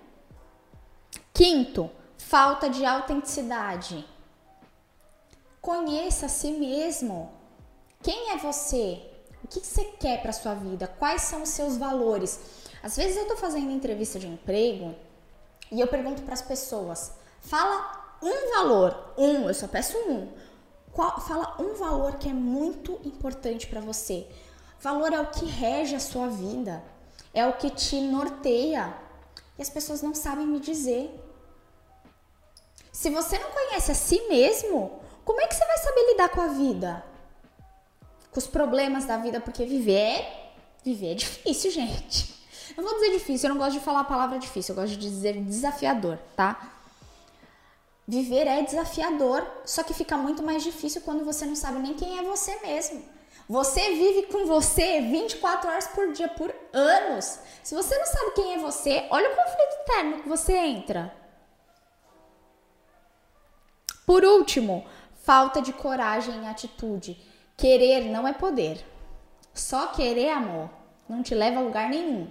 Quinto, 1.32 1.88
falta 2.16 2.68
de 2.68 2.84
autenticidade. 2.84 4.04
Conheça 5.60 6.26
a 6.26 6.28
si 6.28 6.50
mesmo. 6.50 7.30
Quem 8.02 8.32
é 8.32 8.38
você? 8.38 9.00
O 9.44 9.46
que 9.46 9.60
você 9.60 9.84
quer 10.00 10.20
para 10.20 10.32
sua 10.32 10.54
vida? 10.54 10.88
Quais 10.88 11.22
são 11.22 11.44
os 11.44 11.50
seus 11.50 11.76
valores? 11.76 12.40
Às 12.82 12.96
vezes 12.96 13.18
eu 13.18 13.22
estou 13.22 13.36
fazendo 13.36 13.70
entrevista 13.70 14.18
de 14.18 14.26
emprego 14.26 14.96
e 15.70 15.80
eu 15.80 15.86
pergunto 15.86 16.22
para 16.22 16.34
as 16.34 16.42
pessoas: 16.42 17.12
fala 17.40 18.16
um 18.20 18.50
valor, 18.56 19.14
um, 19.16 19.46
eu 19.46 19.54
só 19.54 19.68
peço 19.68 19.96
um. 19.96 20.28
Qual, 20.90 21.20
fala 21.20 21.54
um 21.62 21.74
valor 21.74 22.16
que 22.16 22.28
é 22.28 22.32
muito 22.32 22.98
importante 23.04 23.68
para 23.68 23.80
você. 23.80 24.26
Valor 24.80 25.12
é 25.12 25.20
o 25.20 25.26
que 25.26 25.44
rege 25.44 25.96
a 25.96 26.00
sua 26.00 26.28
vida, 26.28 26.82
é 27.34 27.46
o 27.46 27.54
que 27.54 27.70
te 27.70 28.00
norteia. 28.00 28.94
E 29.58 29.62
as 29.62 29.68
pessoas 29.68 30.02
não 30.02 30.14
sabem 30.14 30.46
me 30.46 30.60
dizer. 30.60 31.10
Se 32.92 33.10
você 33.10 33.38
não 33.38 33.50
conhece 33.50 33.90
a 33.90 33.94
si 33.94 34.20
mesmo, 34.28 35.00
como 35.24 35.40
é 35.40 35.46
que 35.46 35.54
você 35.54 35.64
vai 35.64 35.78
saber 35.78 36.10
lidar 36.10 36.28
com 36.30 36.40
a 36.40 36.46
vida? 36.48 37.04
Com 38.32 38.38
os 38.38 38.46
problemas 38.46 39.04
da 39.04 39.16
vida, 39.16 39.40
porque 39.40 39.64
viver 39.64 39.92
é, 39.92 40.52
viver 40.84 41.12
é 41.12 41.14
difícil, 41.14 41.70
gente. 41.72 42.36
Não 42.76 42.84
vou 42.84 42.94
dizer 42.94 43.10
difícil, 43.10 43.48
eu 43.48 43.54
não 43.54 43.60
gosto 43.60 43.78
de 43.78 43.84
falar 43.84 44.00
a 44.00 44.04
palavra 44.04 44.38
difícil, 44.38 44.74
eu 44.74 44.80
gosto 44.80 44.96
de 44.96 45.08
dizer 45.08 45.34
desafiador, 45.42 46.18
tá? 46.36 46.72
Viver 48.06 48.46
é 48.46 48.62
desafiador, 48.62 49.46
só 49.64 49.82
que 49.82 49.92
fica 49.92 50.16
muito 50.16 50.42
mais 50.42 50.62
difícil 50.62 51.02
quando 51.02 51.24
você 51.24 51.44
não 51.44 51.56
sabe 51.56 51.80
nem 51.80 51.94
quem 51.94 52.18
é 52.18 52.22
você 52.22 52.58
mesmo. 52.60 53.17
Você 53.48 53.80
vive 53.94 54.24
com 54.24 54.44
você 54.44 55.00
24 55.00 55.70
horas 55.70 55.86
por 55.88 56.12
dia, 56.12 56.28
por 56.28 56.54
anos. 56.72 57.38
Se 57.62 57.74
você 57.74 57.96
não 57.96 58.06
sabe 58.06 58.32
quem 58.32 58.54
é 58.54 58.58
você, 58.58 59.06
olha 59.10 59.30
o 59.32 59.36
conflito 59.36 59.82
interno 59.82 60.22
que 60.22 60.28
você 60.28 60.54
entra. 60.54 61.14
Por 64.04 64.24
último, 64.24 64.86
falta 65.22 65.62
de 65.62 65.72
coragem 65.72 66.44
e 66.44 66.46
atitude. 66.46 67.18
Querer 67.56 68.04
não 68.04 68.28
é 68.28 68.32
poder. 68.32 68.84
Só 69.54 69.88
querer 69.88 70.30
amor 70.30 70.68
não 71.08 71.22
te 71.22 71.34
leva 71.34 71.58
a 71.58 71.62
lugar 71.62 71.88
nenhum. 71.88 72.28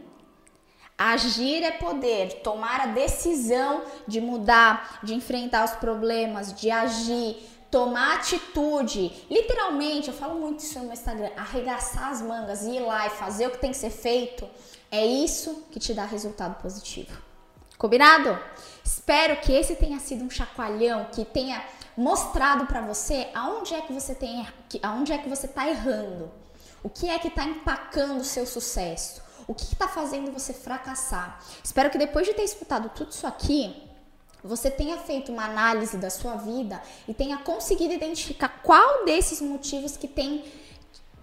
Agir 0.98 1.64
é 1.64 1.72
poder, 1.72 2.42
tomar 2.42 2.82
a 2.82 2.86
decisão 2.88 3.84
de 4.08 4.20
mudar, 4.20 5.00
de 5.04 5.14
enfrentar 5.14 5.66
os 5.66 5.76
problemas, 5.76 6.54
de 6.54 6.72
agir, 6.72 7.38
tomar 7.78 8.16
atitude. 8.16 9.12
Literalmente, 9.30 10.08
eu 10.08 10.14
falo 10.16 10.40
muito 10.40 10.62
isso 10.62 10.80
no 10.80 10.86
meu 10.86 10.94
Instagram, 10.94 11.30
arregaçar 11.38 12.10
as 12.10 12.24
mangas, 12.24 12.64
ir 12.64 12.80
lá 12.80 13.06
e 13.06 13.12
fazer 13.12 13.46
o 13.46 13.52
que 13.52 13.60
tem 13.60 13.70
que 13.70 13.78
ser 13.78 13.92
feito. 13.92 14.50
É 14.90 15.06
isso 15.06 15.64
que 15.70 15.80
te 15.80 15.94
dá 15.94 16.04
resultado 16.04 16.60
positivo. 16.60 17.22
Combinado? 17.78 18.40
Espero 18.84 19.40
que 19.42 19.54
esse 19.54 19.76
tenha 19.76 20.00
sido 20.00 20.26
um 20.26 20.30
chacoalhão 20.30 21.06
que 21.12 21.24
tenha 21.24 21.64
mostrado 21.96 22.66
para 22.66 22.82
você 22.82 23.28
aonde 23.36 23.76
é 23.76 23.82
que 23.82 23.94
você 23.94 24.16
tem, 24.16 24.48
aonde 24.82 25.14
é 25.14 25.20
que 25.20 25.30
você 25.30 25.48
tá 25.48 25.70
errando. 25.70 26.32
O 26.82 26.90
que 26.90 27.08
é 27.08 27.20
que 27.20 27.28
está 27.28 27.44
empacando 27.44 28.22
o 28.22 28.24
seu 28.24 28.48
sucesso? 28.48 29.22
O 29.48 29.54
que 29.54 29.66
está 29.74 29.88
fazendo 29.88 30.32
você 30.32 30.52
fracassar? 30.52 31.40
Espero 31.64 31.92
que 31.92 31.98
depois 32.00 32.26
de 32.26 32.34
ter 32.34 32.44
escutado 32.44 32.90
tudo 32.90 33.12
isso 33.12 33.28
aqui, 33.28 33.84
você 34.44 34.70
tenha 34.70 34.98
feito 34.98 35.32
uma 35.32 35.46
análise 35.46 35.98
da 35.98 36.10
sua 36.10 36.36
vida 36.36 36.82
e 37.08 37.14
tenha 37.14 37.38
conseguido 37.38 37.94
identificar 37.94 38.62
qual 38.64 39.06
desses 39.06 39.42
motivos 39.42 39.98
que 39.98 40.08
tem 40.08 40.46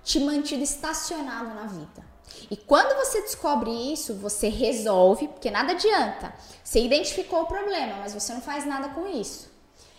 te 0.03 0.21
mantido 0.21 0.63
estacionado 0.63 1.55
na 1.55 1.67
vida. 1.67 2.05
E 2.51 2.57
quando 2.57 2.97
você 2.97 3.23
descobre 3.23 3.71
isso, 3.71 4.15
você 4.15 4.49
resolve, 4.49 5.29
porque 5.29 5.51
nada 5.51 5.73
adianta. 5.73 6.35
Você 6.63 6.85
identificou 6.85 7.43
o 7.43 7.47
problema, 7.47 7.97
mas 8.01 8.13
você 8.13 8.35
não 8.35 8.41
faz 8.41 8.67
nada 8.67 8.89
com 8.91 9.07
isso 9.07 9.55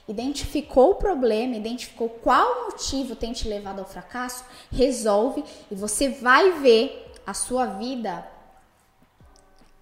identificou 0.07 0.91
o 0.91 0.95
problema, 0.95 1.55
identificou 1.55 2.09
qual 2.09 2.65
motivo 2.65 3.15
tem 3.15 3.33
te 3.33 3.47
levado 3.47 3.79
ao 3.79 3.85
fracasso, 3.85 4.43
resolve 4.71 5.43
e 5.69 5.75
você 5.75 6.09
vai 6.09 6.51
ver 6.59 7.13
a 7.25 7.33
sua 7.33 7.65
vida 7.65 8.25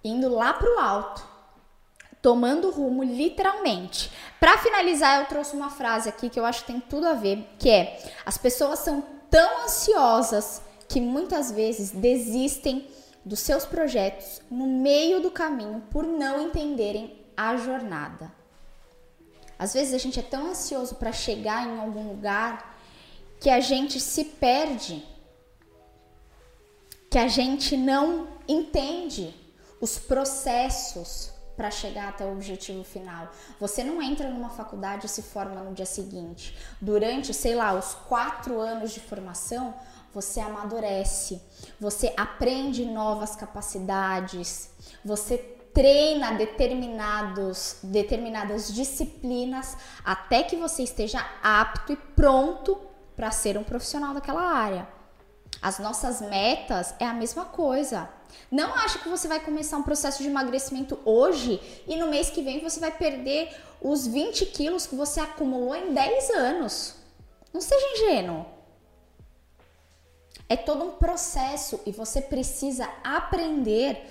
indo 0.02 0.28
lá 0.28 0.52
para 0.52 0.74
o 0.74 0.78
alto, 0.78 1.26
tomando 2.24 2.70
rumo 2.70 3.02
literalmente. 3.02 4.10
Para 4.40 4.56
finalizar, 4.56 5.20
eu 5.20 5.26
trouxe 5.26 5.54
uma 5.54 5.68
frase 5.68 6.08
aqui 6.08 6.30
que 6.30 6.40
eu 6.40 6.46
acho 6.46 6.62
que 6.62 6.72
tem 6.72 6.80
tudo 6.80 7.06
a 7.06 7.12
ver, 7.12 7.46
que 7.58 7.68
é: 7.68 8.02
as 8.24 8.38
pessoas 8.38 8.78
são 8.78 9.04
tão 9.28 9.64
ansiosas 9.64 10.62
que 10.88 11.02
muitas 11.02 11.52
vezes 11.52 11.90
desistem 11.90 12.88
dos 13.22 13.40
seus 13.40 13.66
projetos 13.66 14.40
no 14.50 14.66
meio 14.66 15.20
do 15.20 15.30
caminho 15.30 15.82
por 15.90 16.06
não 16.06 16.40
entenderem 16.40 17.14
a 17.36 17.58
jornada. 17.58 18.32
Às 19.58 19.74
vezes 19.74 19.92
a 19.92 19.98
gente 19.98 20.18
é 20.18 20.22
tão 20.22 20.46
ansioso 20.46 20.94
para 20.94 21.12
chegar 21.12 21.68
em 21.68 21.78
algum 21.78 22.08
lugar 22.08 22.74
que 23.38 23.50
a 23.50 23.60
gente 23.60 24.00
se 24.00 24.24
perde, 24.24 25.04
que 27.10 27.18
a 27.18 27.28
gente 27.28 27.76
não 27.76 28.28
entende 28.48 29.34
os 29.78 29.98
processos 29.98 31.33
para 31.56 31.70
chegar 31.70 32.08
até 32.08 32.24
o 32.24 32.32
objetivo 32.32 32.82
final. 32.84 33.28
Você 33.60 33.84
não 33.84 34.02
entra 34.02 34.28
numa 34.28 34.50
faculdade 34.50 35.06
e 35.06 35.08
se 35.08 35.22
forma 35.22 35.60
no 35.62 35.72
dia 35.72 35.86
seguinte. 35.86 36.56
Durante, 36.80 37.32
sei 37.32 37.54
lá, 37.54 37.72
os 37.74 37.94
quatro 38.08 38.60
anos 38.60 38.92
de 38.92 39.00
formação, 39.00 39.74
você 40.12 40.40
amadurece, 40.40 41.42
você 41.80 42.12
aprende 42.16 42.84
novas 42.84 43.34
capacidades, 43.34 44.70
você 45.04 45.38
treina 45.74 46.32
determinados, 46.32 47.78
determinadas 47.82 48.72
disciplinas 48.72 49.76
até 50.04 50.44
que 50.44 50.54
você 50.54 50.84
esteja 50.84 51.18
apto 51.42 51.92
e 51.92 51.96
pronto 51.96 52.80
para 53.16 53.32
ser 53.32 53.58
um 53.58 53.64
profissional 53.64 54.14
daquela 54.14 54.42
área. 54.42 54.88
As 55.60 55.78
nossas 55.78 56.20
metas 56.20 56.94
é 57.00 57.06
a 57.06 57.12
mesma 57.12 57.46
coisa. 57.46 58.08
Não 58.50 58.74
acha 58.74 58.98
que 58.98 59.08
você 59.08 59.26
vai 59.26 59.40
começar 59.40 59.76
um 59.76 59.82
processo 59.82 60.22
de 60.22 60.28
emagrecimento 60.28 60.98
hoje 61.04 61.60
e 61.86 61.96
no 61.96 62.08
mês 62.08 62.30
que 62.30 62.42
vem 62.42 62.60
você 62.60 62.78
vai 62.78 62.90
perder 62.90 63.54
os 63.80 64.06
20 64.06 64.46
quilos 64.46 64.86
que 64.86 64.94
você 64.94 65.20
acumulou 65.20 65.74
em 65.74 65.92
10 65.92 66.30
anos. 66.30 66.94
Não 67.52 67.60
seja 67.60 67.86
ingênuo. 67.94 68.46
É 70.48 70.56
todo 70.56 70.84
um 70.84 70.90
processo 70.92 71.80
e 71.86 71.92
você 71.92 72.20
precisa 72.20 72.88
aprender 73.02 74.04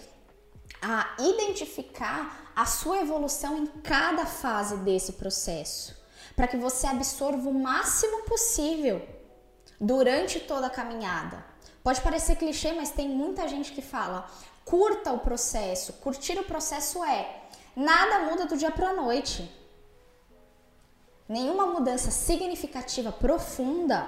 a 0.82 1.16
identificar 1.20 2.52
a 2.56 2.66
sua 2.66 3.00
evolução 3.00 3.58
em 3.58 3.68
cada 3.68 4.26
fase 4.26 4.78
desse 4.78 5.14
processo, 5.14 5.96
para 6.36 6.48
que 6.48 6.58
você 6.58 6.88
absorva 6.88 7.50
o 7.50 7.54
máximo 7.54 8.24
possível 8.24 9.08
durante 9.80 10.40
toda 10.40 10.68
a 10.68 10.70
caminhada. 10.70 11.53
Pode 11.84 12.00
parecer 12.02 12.38
clichê, 12.38 12.72
mas 12.74 12.92
tem 12.92 13.10
muita 13.10 13.48
gente 13.48 13.74
que 13.74 13.82
fala: 13.82 14.30
curta 14.64 15.12
o 15.12 15.20
processo. 15.20 15.94
Curtir 15.94 16.40
o 16.40 16.46
processo 16.46 17.04
é 17.04 17.44
nada 17.76 18.20
muda 18.20 18.46
do 18.46 18.58
dia 18.58 18.72
para 18.72 18.94
noite. 18.94 19.52
Nenhuma 21.28 21.66
mudança 21.66 22.12
significativa, 22.12 23.12
profunda, 23.12 24.08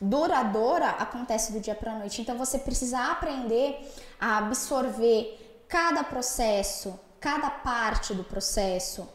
duradoura 0.00 0.90
acontece 0.90 1.52
do 1.52 1.60
dia 1.60 1.74
para 1.74 1.98
noite. 1.98 2.20
Então 2.22 2.36
você 2.38 2.58
precisa 2.58 3.10
aprender 3.10 3.92
a 4.20 4.38
absorver 4.38 5.64
cada 5.68 6.02
processo, 6.04 6.98
cada 7.20 7.50
parte 7.50 8.14
do 8.14 8.24
processo. 8.24 9.08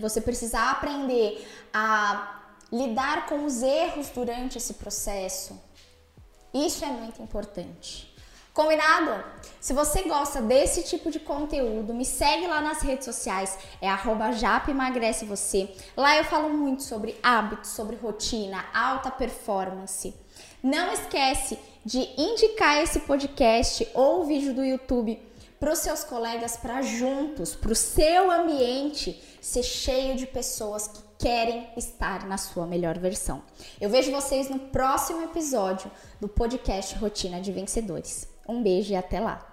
Você 0.00 0.20
precisa 0.20 0.70
aprender 0.70 1.46
a 1.72 2.40
lidar 2.72 3.26
com 3.26 3.44
os 3.44 3.62
erros 3.62 4.08
durante 4.08 4.56
esse 4.56 4.74
processo. 4.74 5.60
Isso 6.52 6.84
é 6.84 6.88
muito 6.88 7.22
importante. 7.22 8.12
Combinado? 8.52 9.24
Se 9.58 9.72
você 9.72 10.02
gosta 10.02 10.42
desse 10.42 10.82
tipo 10.82 11.10
de 11.10 11.18
conteúdo, 11.18 11.94
me 11.94 12.04
segue 12.04 12.46
lá 12.46 12.60
nas 12.60 12.82
redes 12.82 13.06
sociais, 13.06 13.58
é 13.80 13.88
@japemagrece 14.34 15.24
você. 15.24 15.74
Lá 15.96 16.18
eu 16.18 16.24
falo 16.24 16.50
muito 16.50 16.82
sobre 16.82 17.18
hábitos, 17.22 17.70
sobre 17.70 17.96
rotina, 17.96 18.62
alta 18.74 19.10
performance. 19.10 20.14
Não 20.62 20.92
esquece 20.92 21.58
de 21.82 22.10
indicar 22.18 22.82
esse 22.82 23.00
podcast 23.00 23.88
ou 23.94 24.24
vídeo 24.24 24.52
do 24.52 24.62
YouTube 24.62 25.18
para 25.58 25.72
os 25.72 25.78
seus 25.78 26.04
colegas, 26.04 26.56
para 26.56 26.82
juntos, 26.82 27.54
para 27.54 27.72
o 27.72 27.76
seu 27.76 28.30
ambiente 28.30 29.18
ser 29.40 29.62
cheio 29.62 30.14
de 30.14 30.26
pessoas 30.26 30.88
que 30.88 31.02
querem 31.22 31.68
estar 31.76 32.26
na 32.26 32.36
sua 32.36 32.66
melhor 32.66 32.98
versão. 32.98 33.44
Eu 33.80 33.88
vejo 33.88 34.10
vocês 34.10 34.50
no 34.50 34.58
próximo 34.58 35.22
episódio 35.22 35.88
do 36.20 36.28
podcast 36.28 36.96
Rotina 36.96 37.40
de 37.40 37.52
Vencedores. 37.52 38.26
Um 38.48 38.60
beijo 38.60 38.92
e 38.92 38.96
até 38.96 39.20
lá! 39.20 39.51